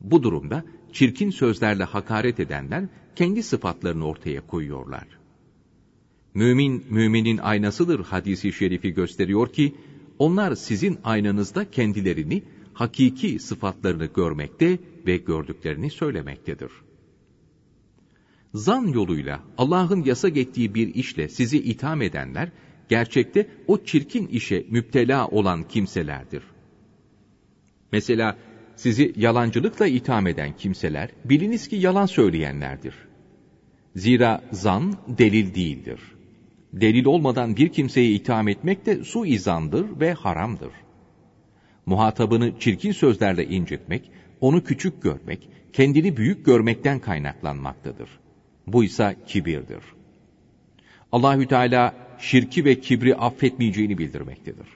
Bu 0.00 0.22
durumda 0.22 0.64
çirkin 0.92 1.30
sözlerle 1.30 1.84
hakaret 1.84 2.40
edenler 2.40 2.84
kendi 3.16 3.42
sıfatlarını 3.42 4.06
ortaya 4.06 4.46
koyuyorlar. 4.46 5.06
Mümin, 6.34 6.84
müminin 6.90 7.38
aynasıdır 7.38 8.04
hadisi 8.04 8.52
şerifi 8.52 8.90
gösteriyor 8.90 9.52
ki, 9.52 9.74
onlar 10.18 10.54
sizin 10.54 10.98
aynanızda 11.04 11.70
kendilerini, 11.70 12.42
hakiki 12.72 13.38
sıfatlarını 13.38 14.06
görmekte 14.06 14.78
ve 15.06 15.16
gördüklerini 15.16 15.90
söylemektedir. 15.90 16.70
Zan 18.54 18.86
yoluyla 18.86 19.42
Allah'ın 19.58 20.04
yasak 20.04 20.36
ettiği 20.36 20.74
bir 20.74 20.94
işle 20.94 21.28
sizi 21.28 21.58
itham 21.58 22.02
edenler, 22.02 22.48
gerçekte 22.88 23.46
o 23.66 23.84
çirkin 23.84 24.26
işe 24.26 24.66
müptela 24.70 25.28
olan 25.28 25.68
kimselerdir. 25.68 26.42
Mesela 27.92 28.38
sizi 28.76 29.12
yalancılıkla 29.16 29.86
itham 29.86 30.26
eden 30.26 30.56
kimseler, 30.56 31.10
biliniz 31.24 31.68
ki 31.68 31.76
yalan 31.76 32.06
söyleyenlerdir. 32.06 32.94
Zira 33.96 34.44
zan 34.52 34.94
delil 35.08 35.54
değildir. 35.54 36.00
Delil 36.72 37.04
olmadan 37.04 37.56
bir 37.56 37.68
kimseyi 37.68 38.20
itham 38.20 38.48
etmek 38.48 38.86
de 38.86 39.04
suizandır 39.04 40.00
ve 40.00 40.12
haramdır. 40.12 40.72
Muhatabını 41.86 42.58
çirkin 42.58 42.92
sözlerle 42.92 43.46
incitmek, 43.46 44.10
onu 44.40 44.64
küçük 44.64 45.02
görmek, 45.02 45.48
kendini 45.72 46.16
büyük 46.16 46.46
görmekten 46.46 46.98
kaynaklanmaktadır. 46.98 48.08
Bu 48.66 48.84
ise 48.84 49.16
kibirdir. 49.26 49.82
Allahü 51.12 51.46
Teala 51.46 51.94
şirki 52.18 52.64
ve 52.64 52.80
kibri 52.80 53.16
affetmeyeceğini 53.16 53.98
bildirmektedir. 53.98 54.66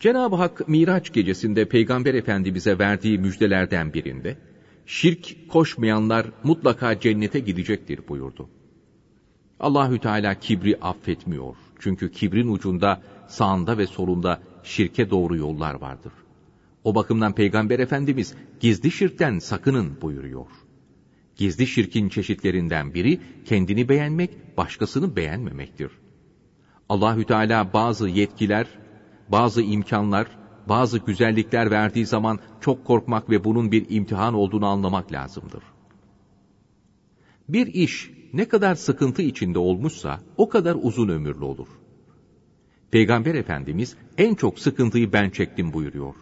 Cenab-ı 0.00 0.36
Hak 0.36 0.68
Miraç 0.68 1.12
gecesinde 1.12 1.68
Peygamber 1.68 2.14
Efendimiz'e 2.14 2.78
verdiği 2.78 3.18
müjdelerden 3.18 3.94
birinde, 3.94 4.36
şirk 4.86 5.48
koşmayanlar 5.48 6.26
mutlaka 6.42 7.00
cennete 7.00 7.38
gidecektir 7.38 8.08
buyurdu. 8.08 8.48
Allahü 9.60 9.98
Teala 9.98 10.34
kibri 10.34 10.76
affetmiyor. 10.80 11.54
Çünkü 11.78 12.12
kibrin 12.12 12.48
ucunda, 12.48 13.02
sağında 13.28 13.78
ve 13.78 13.86
solunda 13.86 14.40
şirke 14.62 15.10
doğru 15.10 15.36
yollar 15.36 15.74
vardır. 15.74 16.12
O 16.84 16.94
bakımdan 16.94 17.34
Peygamber 17.34 17.78
Efendimiz 17.78 18.34
gizli 18.60 18.90
şirkten 18.90 19.38
sakının 19.38 20.00
buyuruyor. 20.02 20.46
Gizli 21.36 21.66
şirkin 21.66 22.08
çeşitlerinden 22.08 22.94
biri 22.94 23.20
kendini 23.44 23.88
beğenmek, 23.88 24.56
başkasını 24.56 25.16
beğenmemektir. 25.16 25.90
Allahü 26.88 27.24
Teala 27.24 27.72
bazı 27.72 28.08
yetkiler, 28.08 28.66
bazı 29.28 29.62
imkanlar, 29.62 30.26
bazı 30.68 30.98
güzellikler 30.98 31.70
verdiği 31.70 32.06
zaman 32.06 32.38
çok 32.60 32.84
korkmak 32.84 33.30
ve 33.30 33.44
bunun 33.44 33.72
bir 33.72 33.86
imtihan 33.88 34.34
olduğunu 34.34 34.66
anlamak 34.66 35.12
lazımdır. 35.12 35.62
Bir 37.48 37.66
iş 37.66 38.10
ne 38.34 38.48
kadar 38.48 38.74
sıkıntı 38.74 39.22
içinde 39.22 39.58
olmuşsa 39.58 40.20
o 40.36 40.48
kadar 40.48 40.76
uzun 40.82 41.08
ömürlü 41.08 41.44
olur. 41.44 41.68
Peygamber 42.90 43.34
Efendimiz 43.34 43.96
en 44.18 44.34
çok 44.34 44.58
sıkıntıyı 44.58 45.12
ben 45.12 45.30
çektim 45.30 45.72
buyuruyor. 45.72 46.14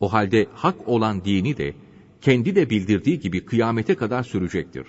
O 0.00 0.12
halde 0.12 0.46
hak 0.54 0.88
olan 0.88 1.24
dini 1.24 1.56
de 1.56 1.74
kendi 2.20 2.56
de 2.56 2.70
bildirdiği 2.70 3.20
gibi 3.20 3.44
kıyamete 3.44 3.94
kadar 3.94 4.22
sürecektir. 4.22 4.86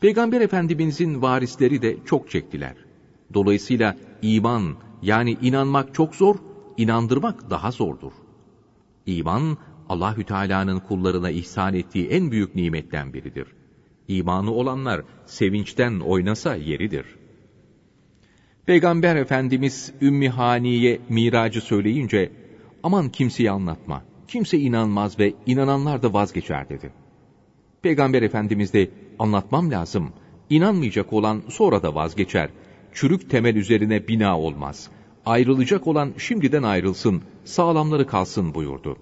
Peygamber 0.00 0.40
Efendimizin 0.40 1.22
varisleri 1.22 1.82
de 1.82 1.96
çok 2.04 2.30
çektiler. 2.30 2.74
Dolayısıyla 3.34 3.96
iman 4.22 4.76
yani 5.02 5.36
inanmak 5.42 5.94
çok 5.94 6.14
zor, 6.14 6.36
inandırmak 6.76 7.50
daha 7.50 7.70
zordur. 7.70 8.12
İman 9.06 9.58
Allahü 9.88 10.24
Teala'nın 10.24 10.78
kullarına 10.78 11.30
ihsan 11.30 11.74
ettiği 11.74 12.06
en 12.08 12.30
büyük 12.30 12.54
nimetten 12.54 13.12
biridir. 13.12 13.46
İmanı 14.08 14.50
olanlar 14.52 15.02
sevinçten 15.26 16.00
oynasa 16.00 16.54
yeridir. 16.54 17.06
Peygamber 18.66 19.16
Efendimiz 19.16 19.92
Ümmü 20.02 20.28
Hani'ye 20.28 21.00
miracı 21.08 21.60
söyleyince 21.60 22.32
aman 22.82 23.08
kimseye 23.08 23.50
anlatma. 23.50 24.02
Kimse 24.28 24.58
inanmaz 24.58 25.18
ve 25.18 25.34
inananlar 25.46 26.02
da 26.02 26.12
vazgeçer 26.12 26.68
dedi. 26.68 26.92
Peygamber 27.82 28.22
Efendimiz 28.22 28.72
de 28.72 28.90
anlatmam 29.18 29.70
lazım. 29.70 30.12
İnanmayacak 30.50 31.12
olan 31.12 31.42
sonra 31.48 31.82
da 31.82 31.94
vazgeçer. 31.94 32.50
Çürük 32.92 33.30
temel 33.30 33.56
üzerine 33.56 34.08
bina 34.08 34.38
olmaz. 34.40 34.90
Ayrılacak 35.26 35.86
olan 35.86 36.12
şimdiden 36.18 36.62
ayrılsın, 36.62 37.22
sağlamları 37.44 38.06
kalsın 38.06 38.54
buyurdu. 38.54 38.96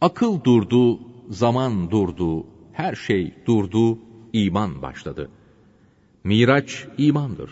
Akıl 0.00 0.44
durdu, 0.44 1.00
zaman 1.32 1.90
durdu, 1.90 2.46
her 2.72 2.94
şey 2.94 3.34
durdu, 3.46 3.98
iman 4.32 4.82
başladı. 4.82 5.30
Miraç 6.24 6.86
imandır. 6.98 7.50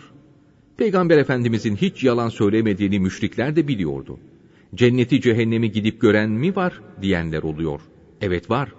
Peygamber 0.77 1.17
Efendimizin 1.17 1.75
hiç 1.75 2.03
yalan 2.03 2.29
söylemediğini 2.29 2.99
müşrikler 2.99 3.55
de 3.55 3.67
biliyordu. 3.67 4.19
Cenneti 4.75 5.21
cehennemi 5.21 5.71
gidip 5.71 6.01
gören 6.01 6.29
mi 6.29 6.55
var 6.55 6.81
diyenler 7.01 7.43
oluyor. 7.43 7.81
Evet 8.21 8.49
var. 8.49 8.73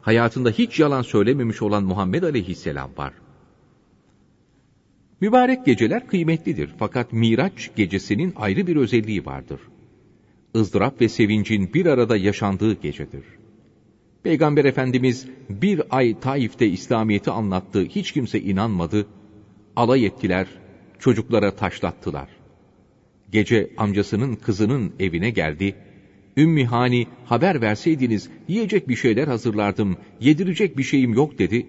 Hayatında 0.00 0.50
hiç 0.50 0.80
yalan 0.80 1.02
söylememiş 1.02 1.62
olan 1.62 1.84
Muhammed 1.84 2.22
Aleyhisselam 2.22 2.90
var. 2.96 3.12
Mübarek 5.20 5.66
geceler 5.66 6.06
kıymetlidir 6.06 6.70
fakat 6.78 7.12
Miraç 7.12 7.70
gecesinin 7.76 8.32
ayrı 8.36 8.66
bir 8.66 8.76
özelliği 8.76 9.26
vardır. 9.26 9.60
ızdırap 10.56 11.00
ve 11.00 11.08
sevincin 11.08 11.74
bir 11.74 11.86
arada 11.86 12.16
yaşandığı 12.16 12.72
gecedir. 12.72 13.37
Peygamber 14.22 14.64
Efendimiz 14.64 15.26
bir 15.50 15.82
ay 15.90 16.20
Taif'te 16.20 16.66
İslamiyet'i 16.66 17.30
anlattı, 17.30 17.82
hiç 17.82 18.12
kimse 18.12 18.40
inanmadı, 18.40 19.06
alay 19.76 20.06
ettiler, 20.06 20.46
çocuklara 20.98 21.56
taşlattılar. 21.56 22.28
Gece 23.32 23.70
amcasının 23.76 24.34
kızının 24.34 24.92
evine 24.98 25.30
geldi, 25.30 25.74
Ümmü 26.36 26.64
Hani 26.64 27.06
haber 27.24 27.60
verseydiniz 27.60 28.30
yiyecek 28.48 28.88
bir 28.88 28.96
şeyler 28.96 29.28
hazırlardım, 29.28 29.96
yedirecek 30.20 30.78
bir 30.78 30.82
şeyim 30.82 31.14
yok 31.14 31.38
dedi. 31.38 31.66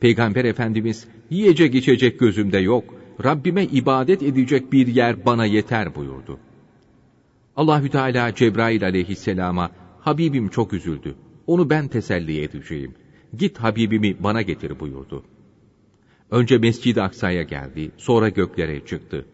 Peygamber 0.00 0.44
Efendimiz 0.44 1.08
yiyecek 1.30 1.74
içecek 1.74 2.20
gözümde 2.20 2.58
yok, 2.58 2.94
Rabbime 3.24 3.64
ibadet 3.64 4.22
edecek 4.22 4.72
bir 4.72 4.86
yer 4.86 5.26
bana 5.26 5.46
yeter 5.46 5.94
buyurdu. 5.94 6.38
Allahü 7.56 7.88
Teala 7.88 8.34
Cebrail 8.34 8.84
aleyhisselama 8.84 9.70
Habibim 10.00 10.48
çok 10.48 10.72
üzüldü. 10.72 11.14
Onu 11.48 11.70
ben 11.70 11.88
teselli 11.88 12.42
edeceğim. 12.42 12.94
Git 13.36 13.58
Habibimi 13.58 14.22
bana 14.22 14.42
getir 14.42 14.80
buyurdu. 14.80 15.24
Önce 16.30 16.58
Mescid-i 16.58 17.02
Aksa'ya 17.02 17.42
geldi, 17.42 17.90
sonra 17.96 18.28
göklere 18.28 18.86
çıktı. 18.86 19.26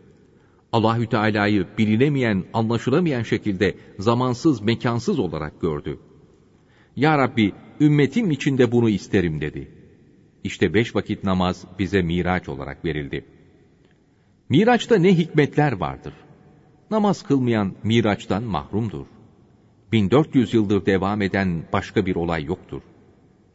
Allahü 0.72 1.06
Teala'yı 1.06 1.66
bilinemeyen, 1.78 2.44
anlaşılamayan 2.52 3.22
şekilde 3.22 3.74
zamansız, 3.98 4.60
mekansız 4.62 5.18
olarak 5.18 5.60
gördü. 5.60 5.98
Ya 6.96 7.18
Rabbi, 7.18 7.52
ümmetim 7.80 8.30
içinde 8.30 8.72
bunu 8.72 8.88
isterim 8.88 9.40
dedi. 9.40 9.70
İşte 10.44 10.74
beş 10.74 10.96
vakit 10.96 11.24
namaz 11.24 11.64
bize 11.78 12.02
miraç 12.02 12.48
olarak 12.48 12.84
verildi. 12.84 13.24
Miraçta 14.48 14.96
ne 14.96 15.18
hikmetler 15.18 15.72
vardır. 15.72 16.14
Namaz 16.90 17.22
kılmayan 17.22 17.74
miraçtan 17.84 18.42
mahrumdur. 18.42 19.06
1400 19.94 20.54
yıldır 20.54 20.86
devam 20.86 21.22
eden 21.22 21.64
başka 21.72 22.06
bir 22.06 22.16
olay 22.16 22.44
yoktur. 22.44 22.82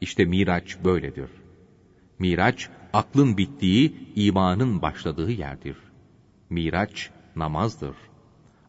İşte 0.01 0.25
Miraç 0.25 0.77
böyledir. 0.83 1.29
Miraç, 2.19 2.69
aklın 2.93 3.37
bittiği, 3.37 3.95
imanın 4.15 4.81
başladığı 4.81 5.31
yerdir. 5.31 5.77
Miraç, 6.49 7.09
namazdır. 7.35 7.95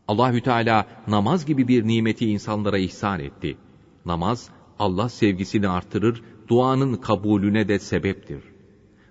Allahü 0.09 0.41
Teala 0.41 0.87
namaz 1.09 1.47
gibi 1.47 1.69
bir 1.69 1.87
nimeti 1.87 2.31
insanlara 2.31 2.79
ihsan 2.79 3.21
etti. 3.21 3.57
Namaz, 4.05 4.49
Allah 4.79 5.09
sevgisini 5.09 5.69
artırır, 5.69 6.23
duanın 6.49 6.95
kabulüne 6.95 7.69
de 7.69 7.79
sebeptir. 7.79 8.43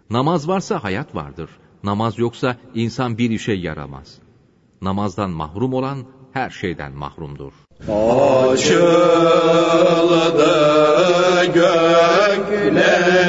Namaz 0.09 0.47
varsa 0.47 0.83
hayat 0.83 1.15
vardır. 1.15 1.49
Namaz 1.83 2.19
yoksa 2.19 2.57
insan 2.75 3.17
bir 3.17 3.29
işe 3.29 3.53
yaramaz. 3.53 4.19
Namazdan 4.81 5.29
mahrum 5.29 5.73
olan 5.73 6.05
her 6.39 6.49
şeyden 6.49 6.91
mahrumdur. 6.91 7.53
Açıldı 8.51 9.29
göklerin 11.53 13.19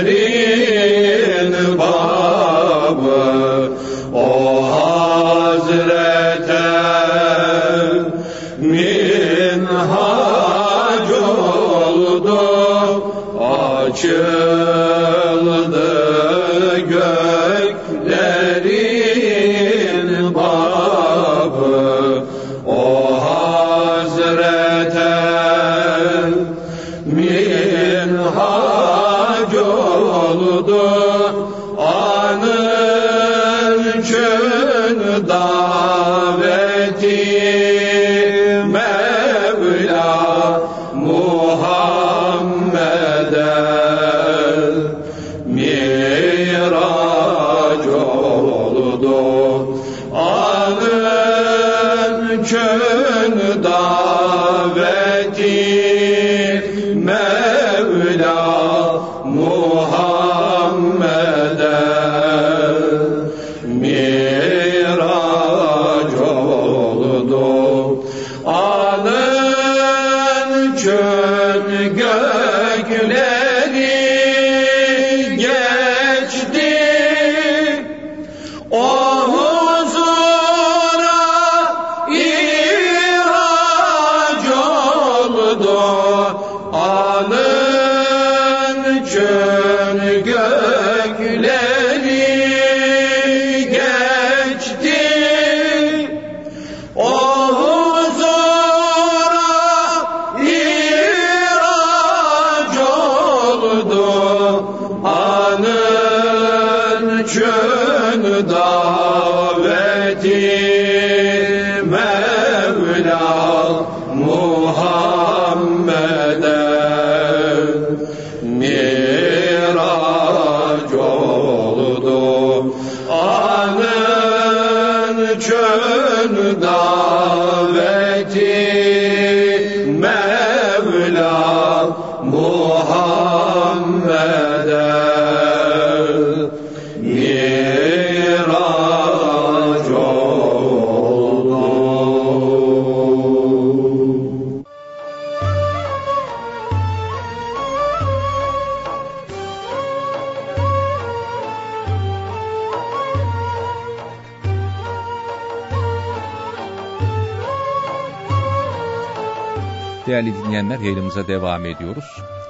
Değerli 160.31 160.45
dinleyenler 160.45 160.79
yayınımıza 160.79 161.29
devam 161.29 161.67
ediyoruz. 161.67 162.05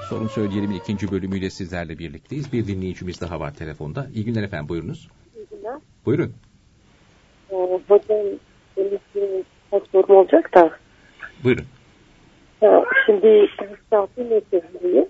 Sorun 0.09 0.29
Söyleyelim 0.29 0.71
ikinci 0.71 1.11
bölümüyle 1.11 1.51
sizlerle 1.51 1.99
birlikteyiz. 1.99 2.53
Bir 2.53 2.67
dinleyicimiz 2.67 3.21
daha 3.21 3.41
var 3.41 3.55
telefonda. 3.55 4.07
İyi 4.15 4.25
günler 4.25 4.43
efendim 4.43 4.69
buyurunuz. 4.69 5.09
günler. 5.51 5.79
Buyurun. 6.07 6.33
Ee, 7.51 7.55
hocam 7.89 8.19
benim 8.77 9.45
sorum 9.93 10.17
olacak 10.17 10.55
da. 10.55 10.71
Buyurun. 11.45 11.65
Ya, 12.63 12.85
şimdi 13.07 13.47
şahsi 13.91 14.21
meseleyim. 14.21 15.09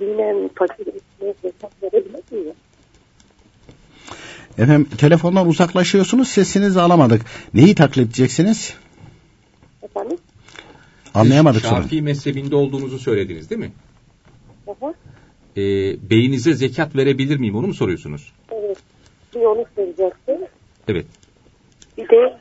Dinen 0.00 0.50
fakir 0.54 0.86
etmeye 0.86 1.34
hesap 1.42 1.82
verebilir 1.82 2.22
miyim? 2.30 2.54
Efendim 4.58 4.88
telefondan 4.98 5.48
uzaklaşıyorsunuz 5.48 6.28
sesinizi 6.28 6.80
alamadık. 6.80 7.22
Neyi 7.54 7.74
taklit 7.74 8.06
edeceksiniz? 8.06 8.74
Efendim? 9.82 10.18
Anlayamadık 11.20 11.60
Siz 11.60 11.70
sonra. 11.70 11.82
Şafii 11.82 12.02
mezhebinde 12.02 12.56
olduğunuzu 12.56 12.98
söylediniz 12.98 13.50
değil 13.50 13.60
mi? 13.60 13.72
Aha, 14.66 14.94
Ee, 15.56 15.60
beyinize 16.10 16.54
zekat 16.54 16.96
verebilir 16.96 17.36
miyim 17.36 17.56
onu 17.56 17.66
mu 17.66 17.74
soruyorsunuz? 17.74 18.32
evet. 18.52 18.78
Bir 19.34 19.40
onu 19.40 19.64
soracaktım. 19.76 20.38
Evet. 20.88 21.06
Bir 21.98 22.08
de 22.08 22.38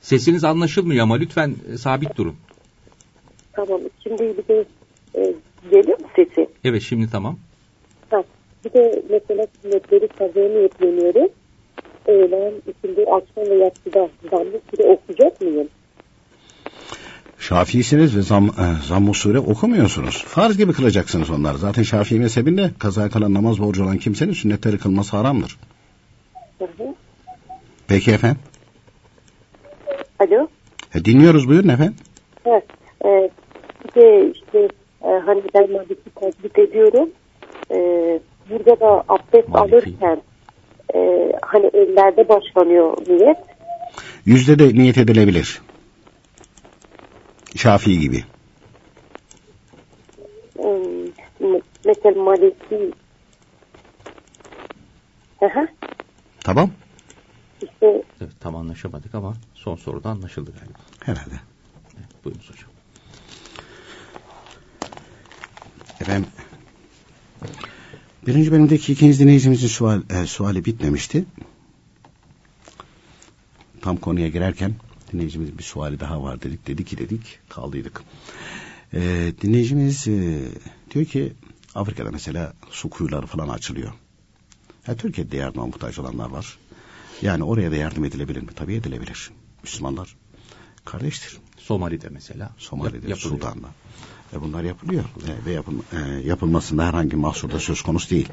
Sesiniz 0.00 0.44
anlaşılmıyor 0.44 1.02
ama 1.02 1.16
lütfen 1.16 1.54
e, 1.72 1.76
sabit 1.76 2.16
durun. 2.16 2.36
Tamam. 3.52 3.80
Şimdi 4.02 4.22
bir 4.22 4.48
de 4.48 4.64
e, 5.14 5.34
geliyor 5.70 5.98
mu 6.00 6.06
sesi? 6.16 6.48
Evet 6.64 6.82
şimdi 6.82 7.10
tamam. 7.10 7.38
Ha. 8.10 8.24
Bir 8.64 8.72
de 8.72 9.02
mesela 9.10 9.46
sünnetleri 9.62 10.08
kazaya 10.08 10.48
niyetleniyorum. 10.48 11.28
Öğlen, 12.06 12.52
ikindi, 12.66 13.00
akşam 13.10 13.50
ve 13.50 13.54
yatsıda 13.64 14.08
zanlı 14.30 14.60
süre 14.70 14.82
okuyacak 14.82 15.40
mıyım? 15.40 15.68
Şafiisiniz 17.38 18.16
ve 18.16 18.22
zam, 18.22 18.46
e, 18.46 18.86
zamm 18.86 19.14
sure 19.14 19.38
okumuyorsunuz. 19.38 20.24
Farz 20.28 20.56
gibi 20.56 20.72
kılacaksınız 20.72 21.30
onları. 21.30 21.58
Zaten 21.58 21.82
Şafii 21.82 22.18
mezhebinde 22.18 22.70
kaza 22.78 23.08
kalan 23.10 23.34
namaz 23.34 23.58
borcu 23.60 23.84
olan 23.84 23.98
kimsenin 23.98 24.32
sünnetleri 24.32 24.78
kılması 24.78 25.16
haramdır. 25.16 25.58
Hı 26.58 26.64
hı. 26.64 26.94
Peki 27.88 28.10
efendim. 28.10 28.38
Alo? 30.20 30.48
E, 30.94 31.04
dinliyoruz 31.04 31.48
buyurun 31.48 31.68
efendim. 31.68 31.94
Evet. 32.46 32.64
E, 33.04 33.30
bir 33.84 34.00
de 34.00 34.32
işte 34.34 34.58
e, 35.04 35.08
hani 35.26 35.42
ben 35.54 35.72
Malik'i 35.72 36.10
taklit 36.20 36.58
ediyorum. 36.58 37.10
E, 37.70 37.76
burada 38.50 38.80
da 38.80 39.04
abdest 39.08 39.48
Maliki. 39.48 39.74
alırken 39.76 40.22
e, 40.94 41.32
hani 41.42 41.66
ellerde 41.74 42.28
başlanıyor 42.28 42.96
niyet. 43.08 43.38
Yüzde 44.26 44.58
de 44.58 44.74
niyet 44.74 44.98
edilebilir. 44.98 45.60
Şafii 47.56 48.00
gibi. 48.00 48.24
Mesela 51.84 52.22
Maliki 52.22 52.92
Aha, 55.42 55.68
Tamam. 56.44 56.70
işte 57.62 58.02
Evet 58.20 58.32
tam 58.40 58.56
anlaşamadık 58.56 59.14
ama 59.14 59.36
son 59.54 59.76
soruda 59.76 60.10
anlaşıldı 60.10 60.52
galiba. 60.60 60.78
Herhalde. 61.00 61.34
Evet, 61.96 62.08
buyurunuz 62.24 62.50
hocam. 62.50 62.70
Efendim. 66.00 66.30
Birinci 68.26 68.52
bölümdeki 68.52 68.92
ikinci 68.92 69.18
dinleyicimizin 69.18 69.68
sual, 69.68 70.02
e, 70.10 70.26
suali 70.26 70.64
bitmemişti. 70.64 71.24
Tam 73.82 73.96
konuya 73.96 74.28
girerken 74.28 74.74
dinleyicimizin 75.12 75.58
bir 75.58 75.62
suali 75.62 76.00
daha 76.00 76.22
var 76.22 76.42
dedik. 76.42 76.66
Dedik 76.66 76.86
ki 76.86 76.98
dedik 76.98 77.38
kaldıydık. 77.48 78.02
E, 78.94 79.32
dinleyicimiz 79.42 80.08
e, 80.08 80.48
diyor 80.90 81.04
ki 81.06 81.32
Afrika'da 81.74 82.10
mesela 82.10 82.52
su 82.70 82.90
kuyuları 82.90 83.26
falan 83.26 83.48
açılıyor. 83.48 83.92
Ya, 84.86 84.96
Türkiye'de 84.96 85.36
yardıma 85.36 85.66
muhtaç 85.66 85.98
olanlar 85.98 86.30
var. 86.30 86.58
Yani 87.22 87.44
oraya 87.44 87.70
da 87.70 87.76
yardım 87.76 88.04
edilebilir 88.04 88.42
mi? 88.42 88.48
Tabii 88.56 88.74
edilebilir. 88.74 89.30
Müslümanlar 89.62 90.16
kardeştir. 90.84 91.38
Somali'de 91.58 92.08
mesela. 92.08 92.50
Somali'de, 92.58 93.08
Yap-. 93.08 93.18
Sudan'da. 93.18 93.68
E 94.32 94.40
bunlar 94.40 94.64
yapılıyor 94.64 95.04
E, 95.04 95.46
ve 95.46 95.52
yapıl, 95.52 95.72
e, 95.92 96.28
yapılmasında 96.28 96.86
herhangi 96.86 97.16
mahsur 97.16 97.50
da 97.50 97.60
söz 97.60 97.82
konusu 97.82 98.10
değil. 98.10 98.28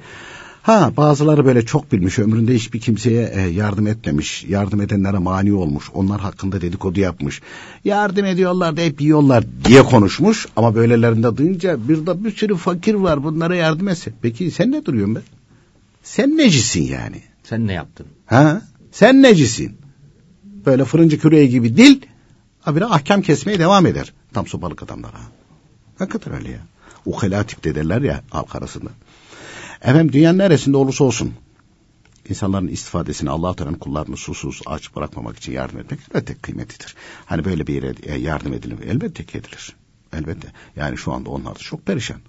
Ha 0.66 0.92
bazıları 0.98 1.46
böyle 1.46 1.66
çok 1.66 1.92
bilmiş 1.92 2.20
ömründe 2.20 2.56
hiçbir 2.56 2.80
kimseye 2.80 3.32
e, 3.34 3.42
yardım 3.42 3.88
etmemiş. 3.88 4.44
Yardım 4.44 4.82
edenlere 4.82 5.18
mani 5.18 5.54
olmuş. 5.54 5.90
Onlar 5.94 6.22
hakkında 6.22 6.62
dedikodu 6.62 7.00
yapmış. 7.00 7.42
Yardım 7.84 8.26
ediyorlar 8.26 8.78
da 8.78 8.82
hep 8.82 9.02
yiyorlar 9.02 9.44
diye 9.66 9.84
konuşmuş. 9.84 10.48
Ama 10.56 10.76
böylelerinde 10.76 11.38
duyunca 11.38 11.88
bir 11.88 12.06
de 12.06 12.24
bir 12.24 12.36
sürü 12.36 12.56
fakir 12.56 12.94
var 12.94 13.24
bunlara 13.24 13.56
yardım 13.56 13.88
etse. 13.88 14.14
Peki 14.22 14.52
sen 14.52 14.72
ne 14.72 14.86
duruyorsun 14.86 15.16
be? 15.16 15.20
Sen 16.04 16.38
necisin 16.38 16.84
yani? 16.84 17.22
Sen 17.44 17.68
ne 17.68 17.74
yaptın? 17.74 18.06
Ha? 18.26 18.62
Sen 18.92 19.22
necisin? 19.22 19.78
Böyle 20.66 20.86
fırıncı 20.86 21.20
küreği 21.20 21.50
gibi 21.50 21.78
dil, 21.78 22.02
habire 22.62 22.86
ahkam 22.86 23.22
kesmeye 23.22 23.60
devam 23.60 23.86
eder. 23.86 24.14
Tam 24.34 24.48
sopalık 24.48 24.84
adamlar 24.84 25.12
ha. 25.12 25.22
Hakikaten 26.00 26.34
öyle 26.34 26.50
ya. 26.50 26.60
Ukala 27.06 27.44
tip 27.44 27.64
derler 27.64 28.02
ya 28.02 28.22
halk 28.30 28.56
arasında. 28.56 28.90
Efendim 29.82 30.14
dünyanın 30.14 30.38
neresinde 30.38 30.78
olursa 30.78 31.04
olsun 31.04 31.34
insanların 32.30 32.68
istifadesini 32.68 33.30
allah 33.30 33.56
Teala'nın 33.56 33.78
kullarını 33.78 34.18
susuz 34.18 34.62
aç 34.66 34.96
bırakmamak 34.96 35.38
için 35.38 35.52
yardım 35.52 35.80
etmek 35.80 36.00
elbette 36.10 36.36
kıymetlidir. 36.36 36.96
Hani 37.26 37.46
böyle 37.46 37.68
bir 37.68 37.74
yere 37.74 37.94
e, 38.04 38.18
yardım 38.18 38.54
edilir? 38.54 38.80
Elbette 38.88 39.26
ki 39.26 39.38
edilir. 39.38 39.76
Elbette. 40.14 40.48
Yani 40.76 40.98
şu 40.98 41.14
anda 41.14 41.30
onlar 41.30 41.56
da 41.56 41.60
çok 41.60 41.86
perişan. 41.86 42.22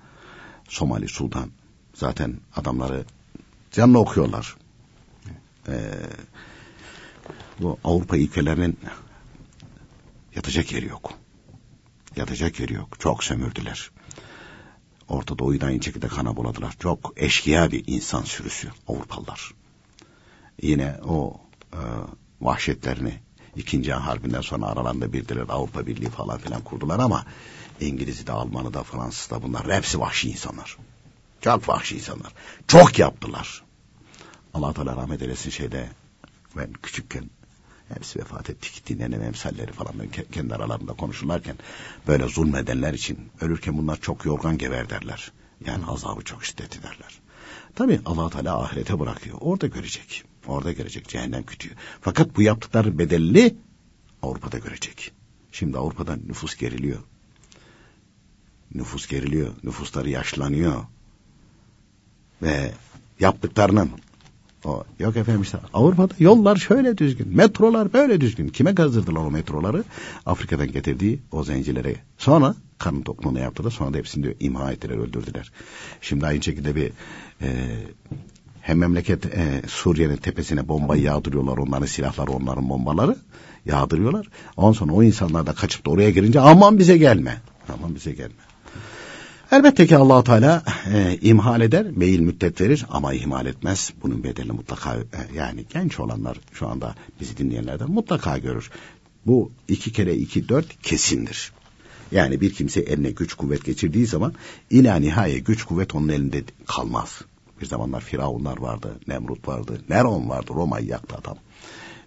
Somali, 0.68 1.08
Sudan 1.08 1.50
zaten 1.94 2.36
adamları 2.56 3.04
canlı 3.72 3.98
okuyorlar. 3.98 4.56
Ee, 5.68 5.90
bu 7.60 7.78
Avrupa 7.84 8.16
ülkelerinin 8.16 8.78
yatacak 10.34 10.72
yeri 10.72 10.86
yok. 10.86 11.12
Yatacak 12.16 12.60
yeri 12.60 12.74
yok. 12.74 13.00
Çok 13.00 13.24
sömürdüler. 13.24 13.90
Orta 15.08 15.38
Doğu'yu 15.38 15.60
da 15.60 15.66
aynı 15.66 15.82
şekilde 15.82 16.08
kana 16.08 16.36
buladılar. 16.36 16.74
Çok 16.78 17.12
eşkıya 17.16 17.70
bir 17.70 17.84
insan 17.86 18.22
sürüsü 18.22 18.68
Avrupalılar. 18.88 19.54
Yine 20.62 20.96
o 21.04 21.40
e, 21.72 21.80
vahşetlerini 22.40 23.20
İkinci 23.56 23.84
Dünya 23.84 24.06
Harbi'nden 24.06 24.40
sonra 24.40 24.66
aralarında 24.66 25.12
bildiler 25.12 25.44
Avrupa 25.48 25.86
Birliği 25.86 26.10
falan 26.10 26.38
filan 26.38 26.60
kurdular 26.60 26.98
ama 26.98 27.24
İngiliz'i 27.80 28.26
de 28.26 28.32
Alman'ı 28.32 28.74
da 28.74 28.82
Fransız 28.82 29.30
da 29.30 29.42
bunlar 29.42 29.72
hepsi 29.72 30.00
vahşi 30.00 30.30
insanlar. 30.30 30.76
Çok 31.40 31.68
vahşi 31.68 31.96
insanlar. 31.96 32.32
Çok 32.66 32.98
yaptılar. 32.98 33.62
Allah 34.54 34.72
Teala 34.72 34.96
rahmet 34.96 35.22
eylesin 35.22 35.50
şeyde 35.50 35.88
ben 36.56 36.72
küçükken 36.72 37.30
hepsi 37.94 38.18
vefat 38.18 38.50
etti 38.50 38.68
gitti 38.74 38.98
nenem 38.98 39.22
emsalleri 39.22 39.72
falan 39.72 39.94
kendi 40.32 40.54
aralarında 40.54 40.92
konuşurlarken 40.92 41.56
böyle 42.06 42.28
zulmedenler 42.28 42.94
için 42.94 43.18
ölürken 43.40 43.78
bunlar 43.78 44.00
çok 44.00 44.24
yorgan 44.24 44.58
gever 44.58 44.90
derler. 44.90 45.32
Yani 45.66 45.86
azabı 45.86 46.24
çok 46.24 46.44
şiddet 46.44 46.76
ederler. 46.76 47.20
Tabi 47.74 48.00
allah 48.04 48.30
Teala 48.30 48.62
ahirete 48.62 49.00
bırakıyor. 49.00 49.38
Orada 49.40 49.66
görecek. 49.66 50.24
Orada 50.46 50.72
görecek 50.72 51.08
cehennem 51.08 51.46
kütüğü. 51.46 51.70
Fakat 52.00 52.36
bu 52.36 52.42
yaptıkları 52.42 52.98
bedelli 52.98 53.56
Avrupa'da 54.22 54.58
görecek. 54.58 55.12
Şimdi 55.52 55.78
Avrupa'da 55.78 56.16
nüfus 56.16 56.56
geriliyor. 56.56 56.98
Nüfus 58.74 59.06
geriliyor. 59.06 59.54
Nüfusları 59.62 60.10
yaşlanıyor. 60.10 60.84
Ve 62.42 62.72
yaptıklarının 63.20 63.90
o, 64.66 64.84
yok 64.98 65.16
efendim 65.16 65.42
işte 65.42 65.58
Avrupa'da 65.74 66.14
yollar 66.18 66.56
şöyle 66.56 66.98
düzgün, 66.98 67.36
metrolar 67.36 67.92
böyle 67.92 68.20
düzgün. 68.20 68.48
Kime 68.48 68.74
kazdırdılar 68.74 69.20
o 69.20 69.30
metroları? 69.30 69.84
Afrika'dan 70.26 70.72
getirdiği 70.72 71.20
o 71.32 71.44
zencilere. 71.44 71.96
Sonra 72.18 72.54
kanın 72.78 73.02
tokluğunu 73.02 73.38
yaptılar. 73.38 73.70
Sonra 73.70 73.94
da 73.94 73.98
hepsini 73.98 74.24
de 74.24 74.34
imha 74.40 74.72
ettiler, 74.72 74.96
öldürdüler. 74.96 75.52
Şimdi 76.00 76.26
aynı 76.26 76.42
şekilde 76.42 76.76
bir 76.76 76.90
e, 77.42 77.48
hem 78.60 78.78
memleket 78.78 79.26
e, 79.26 79.62
Suriye'nin 79.66 80.16
tepesine 80.16 80.68
bombayı 80.68 81.02
yağdırıyorlar. 81.02 81.58
Onların 81.58 81.86
silahları, 81.86 82.30
onların 82.30 82.68
bombaları 82.68 83.16
yağdırıyorlar. 83.66 84.28
Ondan 84.56 84.72
sonra 84.72 84.92
o 84.92 85.02
insanlar 85.02 85.46
da 85.46 85.52
kaçıp 85.52 85.86
da 85.86 85.90
oraya 85.90 86.10
girince 86.10 86.40
aman 86.40 86.78
bize 86.78 86.98
gelme. 86.98 87.42
Aman 87.68 87.94
bize 87.94 88.12
gelme. 88.12 88.46
Elbette 89.52 89.86
ki 89.86 89.96
allah 89.96 90.24
Teala 90.24 90.62
e, 90.92 91.18
imhal 91.22 91.60
eder, 91.60 91.86
meyil 91.90 92.20
müddet 92.20 92.60
verir 92.60 92.86
ama 92.90 93.14
ihmal 93.14 93.46
etmez. 93.46 93.92
Bunun 94.02 94.24
bedelini 94.24 94.52
mutlaka 94.52 94.96
e, 94.96 95.36
yani 95.36 95.64
genç 95.72 96.00
olanlar 96.00 96.40
şu 96.52 96.68
anda 96.68 96.94
bizi 97.20 97.36
dinleyenlerden 97.36 97.90
mutlaka 97.90 98.38
görür. 98.38 98.70
Bu 99.26 99.52
iki 99.68 99.92
kere 99.92 100.14
iki 100.14 100.48
dört 100.48 100.82
kesindir. 100.82 101.52
Yani 102.12 102.40
bir 102.40 102.54
kimse 102.54 102.80
eline 102.80 103.10
güç 103.10 103.34
kuvvet 103.34 103.64
geçirdiği 103.64 104.06
zaman 104.06 104.34
ila 104.70 104.96
nihaye 104.96 105.38
güç 105.38 105.64
kuvvet 105.64 105.94
onun 105.94 106.08
elinde 106.08 106.44
kalmaz. 106.66 107.20
Bir 107.60 107.66
zamanlar 107.66 108.00
Firavunlar 108.00 108.58
vardı, 108.58 109.00
Nemrut 109.08 109.48
vardı, 109.48 109.80
Neron 109.88 110.28
vardı, 110.28 110.52
Roma'yı 110.54 110.86
yaktı 110.86 111.16
adam. 111.20 111.36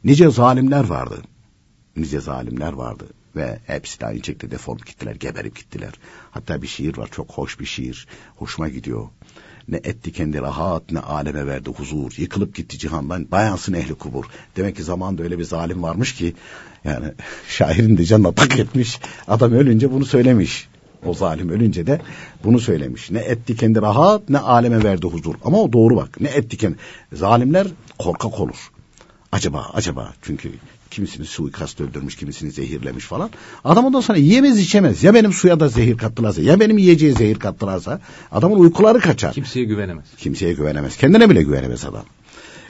Nice 0.03 0.31
zalimler 0.31 0.83
vardı. 0.83 1.21
Nice 1.95 2.21
zalimler 2.21 2.73
vardı 2.73 3.07
ve 3.39 3.59
hepsi 3.65 3.99
de 3.99 4.05
aynı 4.05 4.23
şekilde 4.23 4.51
defolup 4.51 4.85
gittiler, 4.85 5.15
geberip 5.15 5.55
gittiler. 5.55 5.93
Hatta 6.31 6.61
bir 6.61 6.67
şiir 6.67 6.97
var, 6.97 7.09
çok 7.11 7.31
hoş 7.31 7.59
bir 7.59 7.65
şiir. 7.65 8.07
Hoşuma 8.35 8.69
gidiyor. 8.69 9.07
Ne 9.67 9.77
etti 9.77 10.11
kendi 10.11 10.41
rahat, 10.41 10.91
ne 10.91 10.99
aleme 10.99 11.47
verdi 11.47 11.69
huzur. 11.69 12.11
Yıkılıp 12.17 12.55
gitti 12.55 12.79
cihandan, 12.79 13.31
bayansın 13.31 13.73
ehli 13.73 13.93
kubur. 13.95 14.25
Demek 14.57 14.75
ki 14.75 14.83
zamanda 14.83 15.23
öyle 15.23 15.39
bir 15.39 15.43
zalim 15.43 15.83
varmış 15.83 16.13
ki, 16.15 16.35
yani 16.83 17.05
şairin 17.47 17.97
de 17.97 18.05
canına 18.05 18.31
tak 18.31 18.59
etmiş. 18.59 18.99
Adam 19.27 19.51
ölünce 19.51 19.91
bunu 19.91 20.05
söylemiş. 20.05 20.67
O 21.05 21.13
zalim 21.13 21.49
ölünce 21.49 21.87
de 21.87 22.01
bunu 22.43 22.59
söylemiş. 22.59 23.11
Ne 23.11 23.19
etti 23.19 23.55
kendi 23.55 23.81
rahat, 23.81 24.29
ne 24.29 24.39
aleme 24.39 24.83
verdi 24.83 25.07
huzur. 25.07 25.35
Ama 25.45 25.61
o 25.61 25.73
doğru 25.73 25.95
bak. 25.95 26.21
Ne 26.21 26.29
etti 26.29 26.57
kendi. 26.57 26.77
Zalimler 27.13 27.67
korkak 27.99 28.39
olur. 28.39 28.71
Acaba, 29.31 29.69
acaba. 29.73 30.13
Çünkü 30.21 30.51
kimisini 30.91 31.25
suikast 31.25 31.81
öldürmüş, 31.81 32.15
kimisini 32.15 32.51
zehirlemiş 32.51 33.05
falan. 33.05 33.29
Adam 33.63 33.85
ondan 33.85 34.01
sonra 34.01 34.17
yiyemez 34.17 34.59
içemez. 34.59 35.03
Ya 35.03 35.13
benim 35.13 35.33
suya 35.33 35.59
da 35.59 35.67
zehir 35.67 35.97
kattılarsa, 35.97 36.41
ya 36.41 36.59
benim 36.59 36.77
yiyeceğe 36.77 37.13
zehir 37.13 37.39
kattılarsa 37.39 37.99
adamın 38.31 38.59
uykuları 38.59 38.99
kaçar. 38.99 39.33
Kimseye 39.33 39.65
güvenemez. 39.65 40.05
Kimseye 40.17 40.53
güvenemez. 40.53 40.97
Kendine 40.97 41.29
bile 41.29 41.43
güvenemez 41.43 41.85
adam. 41.85 42.03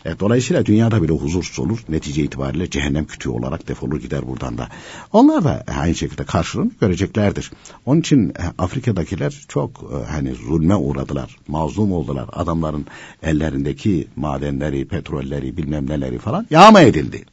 Evet, 0.05 0.20
dolayısıyla 0.20 0.65
dünyada 0.65 1.03
bile 1.03 1.13
huzursuz 1.13 1.59
olur. 1.59 1.80
Netice 1.89 2.24
itibariyle 2.24 2.70
cehennem 2.70 3.05
kütüğü 3.05 3.30
olarak 3.30 3.67
defolur 3.67 3.99
gider 3.99 4.28
buradan 4.28 4.57
da. 4.57 4.70
Onlar 5.13 5.43
da 5.43 5.63
aynı 5.80 5.95
şekilde 5.95 6.24
karşılığını 6.24 6.72
göreceklerdir. 6.82 7.51
Onun 7.86 7.99
için 7.99 8.30
e, 8.30 8.34
Afrika'dakiler 8.57 9.45
çok 9.47 9.91
e, 9.93 10.11
hani 10.11 10.34
zulme 10.34 10.76
uğradılar. 10.76 11.38
Mazlum 11.47 11.91
oldular. 11.91 12.30
Adamların 12.34 12.86
ellerindeki 13.24 14.07
madenleri, 14.15 14.88
petrolleri, 14.88 15.57
bilmem 15.57 15.89
neleri 15.89 16.17
falan 16.17 16.47
yağma 16.49 16.82
edildi 16.82 17.26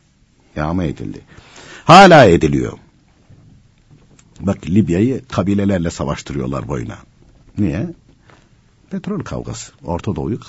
yağma 0.56 0.84
edildi. 0.84 1.20
Hala 1.84 2.24
ediliyor. 2.24 2.72
Bak 4.40 4.66
Libya'yı 4.66 5.24
kabilelerle 5.28 5.90
savaştırıyorlar 5.90 6.68
boyuna. 6.68 6.98
Niye? 7.58 7.86
Petrol 8.90 9.20
kavgası. 9.20 9.72
Orta 9.84 10.16
Doğu'yu 10.16 10.40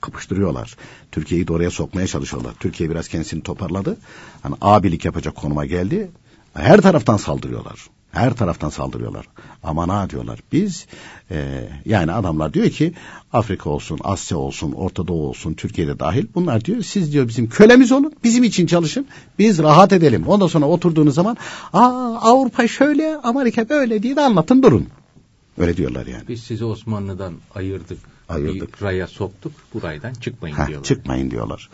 kapıştırıyorlar. 0.00 0.76
Türkiye'yi 1.12 1.48
de 1.48 1.52
oraya 1.52 1.70
sokmaya 1.70 2.06
çalışıyorlar. 2.06 2.54
Türkiye 2.60 2.90
biraz 2.90 3.08
kendisini 3.08 3.42
toparladı. 3.42 3.96
Hani 4.42 4.54
abilik 4.60 5.04
yapacak 5.04 5.34
konuma 5.36 5.66
geldi. 5.66 6.10
Her 6.54 6.80
taraftan 6.80 7.16
saldırıyorlar. 7.16 7.86
Her 8.16 8.34
taraftan 8.34 8.68
saldırıyorlar. 8.68 9.26
Ama 9.62 10.02
ne 10.02 10.10
diyorlar? 10.10 10.40
Biz 10.52 10.86
e, 11.30 11.68
yani 11.84 12.12
adamlar 12.12 12.54
diyor 12.54 12.70
ki 12.70 12.92
Afrika 13.32 13.70
olsun, 13.70 13.98
Asya 14.04 14.38
olsun, 14.38 14.72
Orta 14.72 15.08
Doğu 15.08 15.28
olsun, 15.28 15.54
Türkiye'de 15.54 15.98
dahil 15.98 16.26
bunlar 16.34 16.64
diyor 16.64 16.82
siz 16.82 17.12
diyor 17.12 17.28
bizim 17.28 17.48
kölemiz 17.48 17.92
olun, 17.92 18.12
bizim 18.24 18.44
için 18.44 18.66
çalışın, 18.66 19.06
biz 19.38 19.58
rahat 19.58 19.92
edelim. 19.92 20.24
Ondan 20.26 20.46
sonra 20.46 20.66
oturduğunuz 20.66 21.14
zaman 21.14 21.36
Aa, 21.72 22.16
Avrupa 22.20 22.68
şöyle, 22.68 23.16
Amerika 23.16 23.68
böyle 23.68 24.02
diye 24.02 24.16
de 24.16 24.20
anlatın 24.20 24.62
durun. 24.62 24.86
Öyle 25.58 25.76
diyorlar 25.76 26.06
yani. 26.06 26.22
Biz 26.28 26.42
sizi 26.42 26.64
Osmanlı'dan 26.64 27.34
ayırdık. 27.54 27.98
Ayırdık. 28.28 28.80
Bir 28.80 28.86
raya 28.86 29.06
soktuk. 29.06 29.52
Bu 29.74 29.82
raydan 29.82 30.14
çıkmayın 30.14 30.56
ha, 30.56 30.66
diyorlar. 30.66 30.84
Çıkmayın 30.86 31.30
diyorlar. 31.30 31.70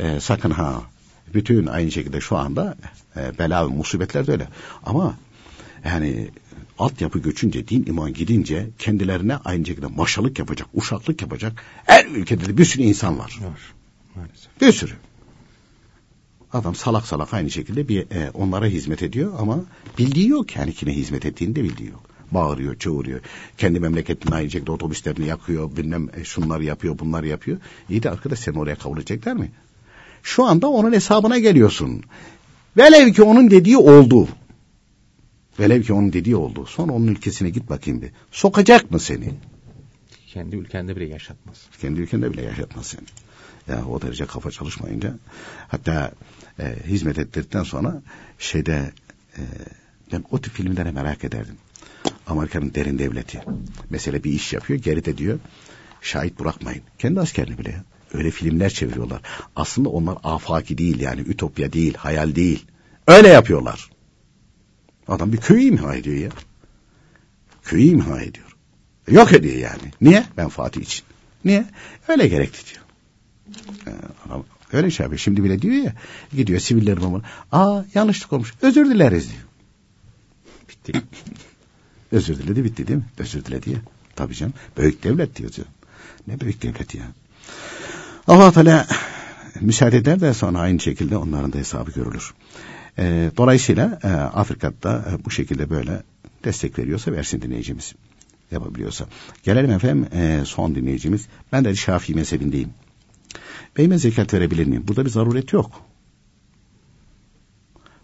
Ee, 0.00 0.20
sakın 0.20 0.50
ha. 0.50 0.82
Bütün 1.34 1.66
aynı 1.66 1.90
şekilde 1.90 2.20
şu 2.20 2.36
anda 2.36 2.76
e, 3.16 3.38
bela 3.38 3.68
ve 3.68 3.74
musibetler 3.74 4.26
de 4.26 4.32
öyle. 4.32 4.48
Ama 4.86 5.14
yani 5.84 6.30
altyapı 6.78 7.18
göçünce, 7.18 7.68
din 7.68 7.84
iman 7.86 8.12
gidince 8.12 8.66
kendilerine 8.78 9.36
aynı 9.36 9.66
şekilde 9.66 9.86
maşalık 9.86 10.38
yapacak, 10.38 10.68
uşaklık 10.74 11.22
yapacak 11.22 11.64
her 11.84 12.06
ülkede 12.06 12.46
de 12.46 12.58
bir 12.58 12.64
sürü 12.64 12.82
insan 12.82 13.18
var. 13.18 13.38
Var. 13.42 13.74
Maalesef. 14.14 14.60
Bir 14.60 14.72
sürü. 14.72 14.92
Adam 16.52 16.74
salak 16.74 17.06
salak 17.06 17.34
aynı 17.34 17.50
şekilde 17.50 17.88
bir 17.88 18.00
e, 18.00 18.30
onlara 18.34 18.66
hizmet 18.66 19.02
ediyor 19.02 19.32
ama 19.38 19.64
bildiği 19.98 20.28
yok 20.28 20.56
yani 20.56 20.72
kime 20.72 20.92
hizmet 20.92 21.26
ettiğini 21.26 21.56
de 21.56 21.64
bildiği 21.64 21.90
yok. 21.90 22.02
Bağırıyor, 22.30 22.78
çığırıyor. 22.78 23.20
Kendi 23.58 23.80
memleketinde 23.80 24.34
aynı 24.34 24.50
şekilde 24.50 24.70
otobüslerini 24.70 25.26
yakıyor, 25.26 25.76
bilmem 25.76 26.08
e, 26.16 26.24
şunları 26.24 26.64
yapıyor, 26.64 26.98
bunları 26.98 27.28
yapıyor. 27.28 27.58
İyi 27.90 28.02
de 28.02 28.10
arkadaş 28.10 28.38
seni 28.38 28.58
oraya 28.58 28.76
kabul 28.76 28.98
edecekler 28.98 29.34
mi? 29.34 29.50
Şu 30.22 30.44
anda 30.44 30.68
onun 30.68 30.92
hesabına 30.92 31.38
geliyorsun. 31.38 32.02
Velev 32.76 33.12
ki 33.12 33.22
onun 33.22 33.50
dediği 33.50 33.76
oldu. 33.76 34.28
Velev 35.60 35.82
ki 35.82 35.92
onun 35.92 36.12
dediği 36.12 36.36
oldu. 36.36 36.66
Sonra 36.66 36.92
onun 36.92 37.06
ülkesine 37.06 37.50
git 37.50 37.70
bakayım 37.70 38.02
bir. 38.02 38.10
Sokacak 38.30 38.90
mı 38.90 39.00
seni? 39.00 39.34
Kendi 40.26 40.56
ülkende 40.56 40.96
bile 40.96 41.08
yaşatmaz. 41.08 41.66
Kendi 41.80 42.00
ülkende 42.00 42.32
bile 42.32 42.42
yaşatmaz 42.42 42.86
seni. 42.86 43.02
Ya 43.68 43.86
o 43.86 44.02
derece 44.02 44.26
kafa 44.26 44.50
çalışmayınca 44.50 45.18
hatta 45.68 46.12
e, 46.58 46.76
hizmet 46.86 47.18
ettirdikten 47.18 47.62
sonra 47.62 48.02
şeyde 48.38 48.92
e, 49.36 49.42
ben 50.12 50.24
o 50.30 50.40
tip 50.40 50.52
filmlere 50.52 50.90
merak 50.90 51.24
ederdim. 51.24 51.56
Amerika'nın 52.26 52.74
derin 52.74 52.98
devleti. 52.98 53.40
Mesela 53.90 54.24
bir 54.24 54.32
iş 54.32 54.52
yapıyor 54.52 54.80
geride 54.80 55.18
diyor 55.18 55.38
şahit 56.02 56.40
bırakmayın. 56.40 56.82
Kendi 56.98 57.20
askerini 57.20 57.58
bile 57.58 57.82
Öyle 58.14 58.30
filmler 58.30 58.70
çeviriyorlar. 58.70 59.22
Aslında 59.56 59.88
onlar 59.88 60.18
afaki 60.24 60.78
değil 60.78 61.00
yani 61.00 61.20
ütopya 61.20 61.72
değil, 61.72 61.94
hayal 61.94 62.34
değil. 62.34 62.66
Öyle 63.06 63.28
yapıyorlar. 63.28 63.90
Adam 65.08 65.32
bir 65.32 65.36
köyü 65.36 65.62
imha 65.62 65.94
ediyor 65.94 66.16
ya. 66.16 66.30
Köyü 67.62 67.84
imha 67.84 68.20
ediyor. 68.20 68.56
Yok 69.10 69.32
ediyor 69.32 69.56
yani. 69.56 69.92
Niye? 70.00 70.24
Ben 70.36 70.48
Fatih 70.48 70.82
için. 70.82 71.04
Niye? 71.44 71.66
Öyle 72.08 72.28
gerekti 72.28 72.74
diyor. 72.74 72.84
Ee, 73.86 74.76
öyle 74.76 74.90
şey 74.90 75.04
yapıyor. 75.04 75.18
Şimdi 75.18 75.44
bile 75.44 75.62
diyor 75.62 75.74
ya. 75.74 75.92
Gidiyor 76.32 76.60
sivillerin 76.60 77.02
babana. 77.02 77.22
Aa 77.52 77.84
yanlışlık 77.94 78.32
olmuş. 78.32 78.54
Özür 78.62 78.90
dileriz 78.90 79.30
diyor. 79.30 79.42
Bitti. 80.68 81.02
Özür 82.12 82.38
diledi 82.38 82.64
bitti 82.64 82.88
değil 82.88 82.98
mi? 82.98 83.06
Özür 83.18 83.44
diledi 83.44 83.70
ya. 83.70 83.78
Tabii 84.16 84.34
canım. 84.34 84.54
Büyük 84.76 85.02
devlet 85.02 85.36
diyor. 85.36 85.50
Ne 86.26 86.40
büyük 86.40 86.62
devlet 86.62 86.94
ya. 86.94 87.02
Allah 88.26 88.52
Teala 88.52 88.86
müsaade 89.60 89.96
eder 89.96 90.20
de 90.20 90.34
sonra 90.34 90.58
aynı 90.58 90.80
şekilde 90.80 91.16
onların 91.16 91.52
da 91.52 91.58
hesabı 91.58 91.90
görülür. 91.90 92.34
E, 92.98 93.30
dolayısıyla 93.36 93.98
e, 94.02 94.08
Afrika'da 94.08 95.04
e, 95.10 95.24
bu 95.24 95.30
şekilde 95.30 95.70
böyle 95.70 96.02
destek 96.44 96.78
veriyorsa 96.78 97.12
versin 97.12 97.42
dinleyicimiz. 97.42 97.94
Yapabiliyorsa. 98.50 99.06
Gelelim 99.42 99.70
efendim 99.70 100.06
e, 100.12 100.42
son 100.44 100.74
dinleyicimiz. 100.74 101.28
Ben 101.52 101.64
de 101.64 101.74
Şafii 101.74 102.14
mezhebindeyim. 102.14 102.70
Beyime 103.76 103.98
zekat 103.98 104.34
verebilir 104.34 104.66
miyim? 104.66 104.84
Burada 104.88 105.04
bir 105.04 105.10
zaruret 105.10 105.52
yok. 105.52 105.82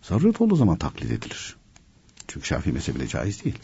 Zaruret 0.03 0.40
olduğu 0.40 0.57
zaman 0.57 0.76
taklit 0.76 1.11
edilir. 1.11 1.57
Çünkü 2.28 2.47
Şafii 2.47 2.72
mezhebinde 2.72 3.09
caiz 3.09 3.45
değil. 3.45 3.59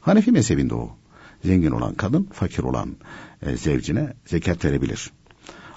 Hanefi 0.00 0.32
mezhebinde 0.32 0.74
o. 0.74 0.96
Zengin 1.44 1.70
olan 1.70 1.94
kadın, 1.94 2.28
fakir 2.32 2.62
olan 2.62 2.96
e, 3.42 3.56
zevcine 3.56 4.14
zekat 4.26 4.64
verebilir. 4.64 5.10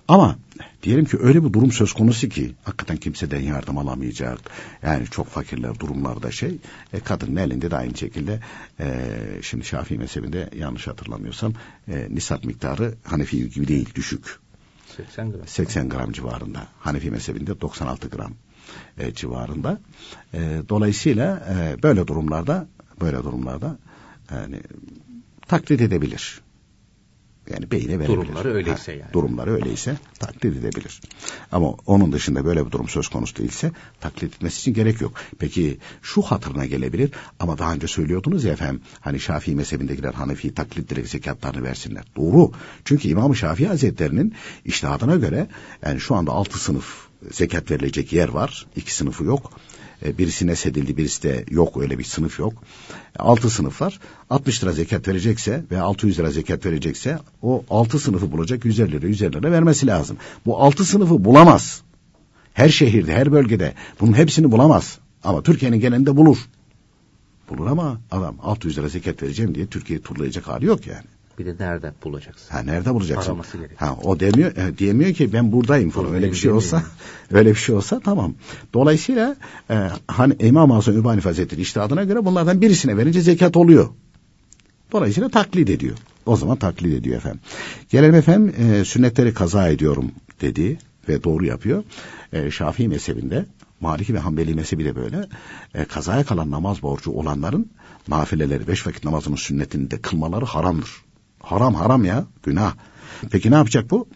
Ama 0.09 0.35
diyelim 0.83 1.05
ki 1.05 1.17
öyle 1.19 1.43
bir 1.43 1.53
durum 1.53 1.71
söz 1.71 1.93
konusu 1.93 2.29
ki 2.29 2.51
hakikaten 2.63 2.97
kimseden 2.97 3.41
yardım 3.41 3.77
alamayacak. 3.77 4.39
Yani 4.83 5.05
çok 5.11 5.27
fakirler 5.27 5.79
durumlarda 5.79 6.31
şey. 6.31 6.57
E, 6.93 6.99
kadının 6.99 7.35
elinde 7.35 7.71
de 7.71 7.75
aynı 7.75 7.97
şekilde 7.97 8.39
e, 8.79 9.09
şimdi 9.41 9.65
Şafii 9.65 9.97
mezhebinde 9.97 10.49
yanlış 10.55 10.87
hatırlamıyorsam 10.87 11.53
e, 11.87 12.07
nisap 12.09 12.43
miktarı 12.43 12.95
Hanefi 13.03 13.49
gibi 13.49 13.67
değil 13.67 13.95
düşük. 13.95 14.39
80 14.97 15.31
gram. 15.31 15.47
80 15.47 15.89
gram 15.89 16.11
civarında. 16.11 16.67
Hanefi 16.79 17.11
mezhebinde 17.11 17.61
96 17.61 18.09
gram 18.09 18.33
e, 18.97 19.13
civarında. 19.13 19.79
E, 20.33 20.61
dolayısıyla 20.69 21.47
e, 21.49 21.83
böyle 21.83 22.07
durumlarda 22.07 22.67
böyle 23.01 23.17
durumlarda 23.17 23.77
yani 24.31 24.61
taklit 25.47 25.81
edebilir. 25.81 26.41
Yani 27.49 27.71
beyine 27.71 27.99
verebilir. 27.99 28.07
Durumları 28.17 28.53
öyleyse 28.53 28.91
yani. 28.91 29.13
Durumları 29.13 29.53
öyleyse 29.53 29.97
taklit 30.19 30.45
edebilir. 30.57 31.01
Ama 31.51 31.69
onun 31.85 32.11
dışında 32.11 32.45
böyle 32.45 32.65
bir 32.65 32.71
durum 32.71 32.89
söz 32.89 33.07
konusu 33.07 33.35
değilse 33.35 33.71
taklit 33.99 34.33
etmesi 34.33 34.59
için 34.59 34.73
gerek 34.73 35.01
yok. 35.01 35.13
Peki 35.39 35.77
şu 36.01 36.21
hatırına 36.21 36.65
gelebilir 36.65 37.11
ama 37.39 37.57
daha 37.57 37.73
önce 37.73 37.87
söylüyordunuz 37.87 38.43
ya 38.43 38.53
efendim 38.53 38.81
hani 38.99 39.19
Şafii 39.19 39.55
mezhebindekiler 39.55 40.13
Hanefi 40.13 40.53
taklit 40.53 40.89
direkt 40.89 41.09
zekatlarını 41.09 41.63
versinler. 41.63 42.03
Doğru. 42.15 42.51
Çünkü 42.85 43.07
İmam-ı 43.07 43.35
Şafii 43.35 43.67
Hazretlerinin 43.67 44.33
iştihadına 44.65 45.15
göre 45.15 45.47
yani 45.85 45.99
şu 45.99 46.15
anda 46.15 46.31
altı 46.31 46.59
sınıf 46.59 47.09
zekat 47.31 47.71
verilecek 47.71 48.13
yer 48.13 48.29
var. 48.29 48.65
iki 48.75 48.93
sınıfı 48.95 49.23
yok. 49.23 49.51
E, 50.05 50.17
birisi 50.17 50.47
nesedildi 50.47 50.97
birisi 50.97 51.23
de 51.23 51.45
yok 51.49 51.77
öyle 51.77 51.99
bir 51.99 52.03
sınıf 52.03 52.39
yok. 52.39 52.53
Altı 53.19 53.49
sınıf 53.49 53.81
var. 53.81 53.99
60 54.29 54.63
lira 54.63 54.71
zekat 54.71 55.07
verecekse 55.07 55.63
ve 55.71 55.81
600 55.81 56.19
lira 56.19 56.31
zekat 56.31 56.65
verecekse 56.65 57.19
o 57.41 57.63
altı 57.69 57.99
sınıfı 57.99 58.31
bulacak 58.31 58.65
150 58.65 58.91
lira 58.91 59.07
150 59.07 59.33
lira 59.33 59.51
vermesi 59.51 59.87
lazım. 59.87 60.17
Bu 60.45 60.59
altı 60.59 60.85
sınıfı 60.85 61.25
bulamaz. 61.25 61.81
Her 62.53 62.69
şehirde 62.69 63.13
her 63.13 63.31
bölgede 63.31 63.73
bunun 63.99 64.13
hepsini 64.13 64.51
bulamaz. 64.51 64.99
Ama 65.23 65.43
Türkiye'nin 65.43 65.79
genelinde 65.79 66.17
bulur. 66.17 66.37
Bulur 67.49 67.67
ama 67.67 67.99
adam 68.11 68.35
600 68.43 68.77
lira 68.77 68.89
zekat 68.89 69.23
vereceğim 69.23 69.55
diye 69.55 69.67
Türkiye'yi 69.67 70.03
turlayacak 70.03 70.47
hali 70.47 70.65
yok 70.65 70.87
yani. 70.87 71.05
Bir 71.39 71.45
de 71.45 71.55
nerede 71.59 71.93
bulacaksın? 72.03 72.49
Ha 72.49 72.59
nerede 72.59 72.93
bulacaksın? 72.93 73.31
Araması 73.31 73.57
gerekiyor. 73.57 73.79
Ha 73.79 73.97
o 74.03 74.19
demiyor 74.19 74.57
e, 74.57 74.77
diyemiyor 74.77 75.13
ki 75.13 75.33
ben 75.33 75.51
buradayım 75.51 75.89
falan. 75.89 76.13
Öyle 76.13 76.31
bir 76.31 76.35
şey 76.35 76.51
olsa 76.51 76.83
öyle 77.31 77.49
bir 77.49 77.55
şey 77.55 77.75
olsa 77.75 77.99
tamam. 77.99 78.33
Dolayısıyla 78.73 79.35
e, 79.69 79.89
hani 80.07 80.35
İmam 80.39 80.71
Azam 80.71 80.97
Übani 80.97 81.21
Hazretleri 81.21 81.61
iştihadına 81.61 82.03
göre 82.03 82.25
bunlardan 82.25 82.61
birisine 82.61 82.97
verince 82.97 83.21
zekat 83.21 83.57
oluyor. 83.57 83.89
Dolayısıyla 84.91 85.29
taklit 85.29 85.69
ediyor. 85.69 85.97
O 86.25 86.35
zaman 86.35 86.57
taklit 86.57 86.93
ediyor 86.93 87.17
efendim. 87.17 87.39
Gelelim 87.89 88.15
efendim 88.15 88.55
e, 88.57 88.85
sünnetleri 88.85 89.33
kaza 89.33 89.67
ediyorum 89.67 90.11
dedi 90.41 90.77
ve 91.09 91.23
doğru 91.23 91.45
yapıyor. 91.45 91.83
E, 92.33 92.51
Şafii 92.51 92.87
mezhebinde 92.87 93.45
Maliki 93.81 94.13
ve 94.13 94.19
Hanbeli 94.19 94.53
mezhebi 94.53 94.85
de 94.85 94.95
böyle. 94.95 95.27
E, 95.73 95.85
kazaya 95.85 96.23
kalan 96.23 96.51
namaz 96.51 96.81
borcu 96.81 97.11
olanların 97.11 97.69
nafileleri 98.07 98.67
beş 98.67 98.87
vakit 98.87 99.03
namazının 99.03 99.35
sünnetini 99.35 99.91
de 99.91 100.01
kılmaları 100.01 100.45
haramdır. 100.45 100.89
Haram 101.39 101.75
haram 101.75 102.05
ya 102.05 102.25
günah. 102.43 102.73
Peki 103.31 103.51
ne 103.51 103.55
yapacak 103.55 103.91
bu? 103.91 104.07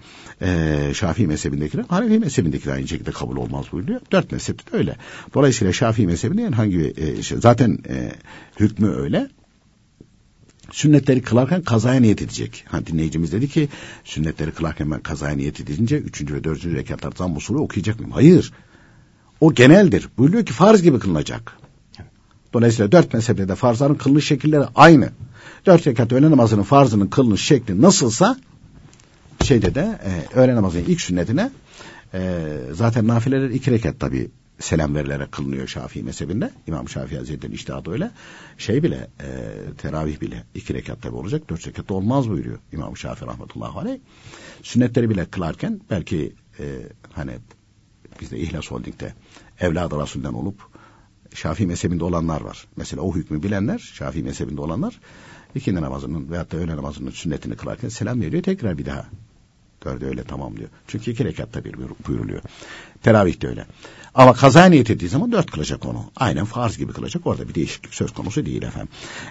Ee, 0.42 0.92
Şafii 0.96 1.28
mezhebindekiler, 1.28 1.86
Hanefi 1.90 2.20
mezhebindekiler 2.20 2.74
aynı 2.74 2.88
şekilde 2.88 3.12
kabul 3.12 3.38
olmaz 3.38 3.66
buyuruyor. 3.72 4.02
Dört 4.12 4.32
mezhepte 4.32 4.72
de 4.72 4.78
öyle. 4.78 4.96
Dolayısıyla 5.34 5.74
Şafii 5.74 6.08
mezhebinde 6.08 6.56
hangi 6.56 6.94
e, 6.98 7.24
zaten 7.40 7.78
e, 7.90 8.12
hükmü 8.60 8.90
öyle. 8.90 9.30
Sünnetleri 10.72 11.22
kılarken 11.22 11.62
kazaya 11.62 12.00
niyet 12.00 12.22
edecek. 12.22 12.66
Ha, 12.68 12.86
dinleyicimiz 12.86 13.32
dedi 13.32 13.48
ki 13.48 13.70
sünnetleri 14.04 14.52
kılarken 14.52 14.92
ben 14.92 15.00
kazaya 15.00 15.36
niyet 15.36 15.60
edince 15.60 15.98
üçüncü 15.98 16.34
ve 16.34 16.44
dördüncü 16.44 16.76
rekatlar 16.76 17.14
zamm 17.18 17.36
usulü 17.38 17.58
okuyacak 17.58 18.00
mıyım? 18.00 18.12
Hayır. 18.12 18.54
O 19.42 19.54
geneldir. 19.54 20.10
Buyuruyor 20.18 20.46
ki 20.46 20.54
farz 20.54 20.82
gibi 20.82 21.00
kılınacak. 21.00 21.58
Dolayısıyla 22.54 22.92
dört 22.92 23.14
mezhepte 23.14 23.48
de 23.48 23.56
farzların 23.56 23.96
kılınış 23.96 24.28
şekilleri 24.28 24.64
aynı. 24.76 25.10
Dört 25.66 25.88
rekat 25.88 26.12
öğle 26.12 26.32
namazının 26.32 26.64
farzının 26.64 27.08
kılınış 27.08 27.46
şekli 27.46 27.82
nasılsa 27.82 28.38
şeyde 29.44 29.76
de 29.76 30.00
e, 30.06 30.40
öğle 30.40 30.56
namazının 30.56 30.84
ilk 30.84 31.02
sünnetine 31.02 31.52
e, 32.14 32.50
zaten 32.72 33.08
nafileler 33.08 33.50
iki 33.50 33.72
rekat 33.72 34.00
tabi 34.00 34.32
selam 34.60 34.96
verilerek 34.96 35.32
kılınıyor 35.32 35.68
Şafii 35.68 36.04
mezhebinde. 36.04 36.52
İmam 36.68 36.90
Şafii 36.90 37.18
Hazretleri'nin 37.18 37.56
iştihadı 37.56 37.92
öyle. 37.92 38.12
Şey 38.58 38.84
bile 38.84 39.08
e, 39.20 39.28
teravih 39.78 40.22
bile 40.22 40.44
iki 40.56 40.74
rekat 40.74 41.02
tabi 41.02 41.16
olacak. 41.16 41.50
Dört 41.50 41.68
rekat 41.68 41.92
olmaz 41.92 42.30
buyuruyor 42.30 42.60
İmam 42.72 42.98
Şafii 42.98 43.26
rahmetullahi 43.28 43.80
aleyh. 43.80 44.00
Sünnetleri 44.64 45.10
bile 45.10 45.26
kılarken 45.26 45.82
belki 45.90 46.34
e, 46.60 46.64
hani 47.14 47.32
bizde 48.22 48.40
İhlas 48.40 48.72
Holding'de 48.72 49.14
evladı 49.60 49.98
Rasul'den 49.98 50.34
olup 50.34 50.73
Şafii 51.34 51.68
mezhebinde 51.68 52.04
olanlar 52.04 52.42
var. 52.42 52.68
Mesela 52.76 53.02
o 53.02 53.16
hükmü 53.16 53.44
bilenler, 53.44 53.80
Şafii 53.80 54.24
mezhebinde 54.24 54.62
olanlar 54.62 55.00
ikindi 55.56 55.82
namazının 55.82 56.32
veyahut 56.32 56.52
da 56.52 56.58
öğle 56.58 56.78
namazının 56.78 57.12
sünnetini 57.12 57.56
kılarken 57.56 57.90
selam 57.90 58.22
veriyor 58.22 58.44
tekrar 58.44 58.78
bir 58.78 58.86
daha. 58.86 59.06
Gördü 59.82 60.06
öyle 60.06 60.24
tamamlıyor. 60.24 60.70
Çünkü 60.88 61.12
iki 61.12 61.26
rekatta 61.26 61.66
bir 61.66 61.76
buyuruluyor. 62.08 62.42
Teravih 63.04 63.42
de 63.42 63.48
öyle. 63.48 63.66
Ama 64.14 64.34
kaza 64.34 64.66
niyet 64.66 64.90
ettiği 64.90 65.10
zaman 65.10 65.32
dört 65.32 65.52
kılacak 65.52 65.86
onu. 65.86 66.12
Aynen 66.16 66.46
farz 66.46 66.78
gibi 66.78 66.94
kılacak. 66.94 67.28
Orada 67.28 67.50
bir 67.50 67.56
değişiklik 67.56 67.94
söz 67.94 68.14
konusu 68.14 68.46
değil 68.46 68.62
efendim. 68.62 68.90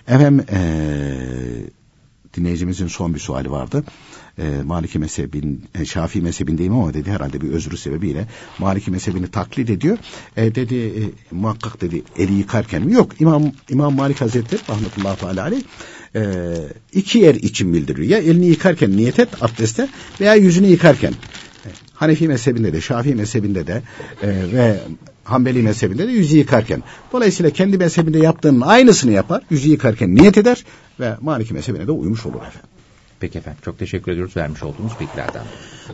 Efendim 0.09 0.47
ee, 0.51 1.71
dinleyicimizin 2.37 2.87
son 2.87 3.15
bir 3.15 3.21
suali 3.21 3.51
vardı. 3.51 3.85
E, 4.39 4.63
Maliki 4.65 4.99
mezhebin, 4.99 5.65
e, 5.75 5.85
Şafii 5.85 6.23
mezhebindeyim 6.23 6.75
ama 6.75 6.95
dedi 6.95 7.11
herhalde 7.11 7.41
bir 7.41 7.49
özrü 7.49 7.77
sebebiyle 7.77 8.27
Maliki 8.59 8.91
mezhebini 8.91 9.29
taklit 9.29 9.71
ediyor. 9.71 9.99
E, 10.37 10.55
dedi 10.55 10.75
e, 10.75 11.03
muhakkak 11.31 11.81
dedi 11.81 12.03
eli 12.17 12.33
yıkarken 12.33 12.83
mi? 12.83 12.93
Yok 12.93 13.21
İmam, 13.21 13.53
İmam 13.71 13.95
Malik 13.95 14.21
Hazretleri 14.21 14.61
rahmetullahi 14.69 15.21
teala 15.21 15.43
aleyh 15.43 15.63
e, 16.17 16.53
iki 16.93 17.19
yer 17.19 17.35
için 17.35 17.73
bildiriyor. 17.73 18.09
Ya 18.09 18.19
elini 18.19 18.47
yıkarken 18.47 18.97
niyet 18.97 19.19
et 19.19 19.43
abdeste 19.43 19.89
veya 20.21 20.35
yüzünü 20.35 20.67
yıkarken. 20.67 21.13
E, 21.13 21.69
Hanefi 21.95 22.29
mezhebinde 22.29 22.73
de 22.73 22.81
Şafii 22.81 23.15
mezhebinde 23.15 23.67
de 23.67 23.83
e, 24.23 24.29
ve 24.29 24.81
Hanbeli 25.25 25.63
mezhebinde 25.63 26.09
de 26.09 26.13
yüzü 26.13 26.37
yıkarken. 26.37 26.83
Dolayısıyla 27.13 27.51
kendi 27.51 27.79
mezhebinde 27.79 28.19
yaptığının 28.19 28.61
aynısını 28.61 29.13
yapar. 29.13 29.43
Yüzü 29.51 29.71
yıkarken 29.71 30.15
niyet 30.15 30.39
eder 30.39 30.65
ve 31.01 31.17
Maliki 31.21 31.55
mezhebine 31.55 31.87
de 31.87 31.93
uymuş 31.93 32.27
olur 32.27 32.37
efendim. 32.37 32.71
Peki 33.21 33.39
efendim 33.39 33.61
çok 33.65 33.79
teşekkür 33.79 34.13
ediyoruz 34.13 34.37
vermiş 34.37 34.63
olduğunuz 34.63 34.93
bilgilerden. 35.01 35.43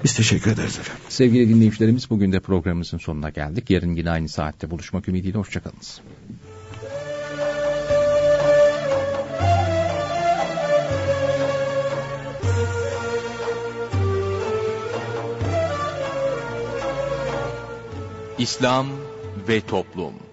Biz 0.05 0.15
teşekkür 0.15 0.51
ederiz 0.51 0.79
efendim. 0.79 1.05
Sevgili 1.09 1.49
dinleyicilerimiz 1.49 2.11
bugün 2.11 2.33
de 2.33 2.41
programımızın 2.41 2.99
sonuna 2.99 3.31
geldik. 3.31 3.71
Yarın 3.71 3.95
yine 3.95 4.11
aynı 4.11 4.29
saatte 4.29 4.71
buluşmak 4.71 5.09
ümidiyle 5.09 5.39
hoşçakalınız. 5.39 6.01
İslam 18.39 18.87
ve 19.49 19.61
Toplum 19.61 20.28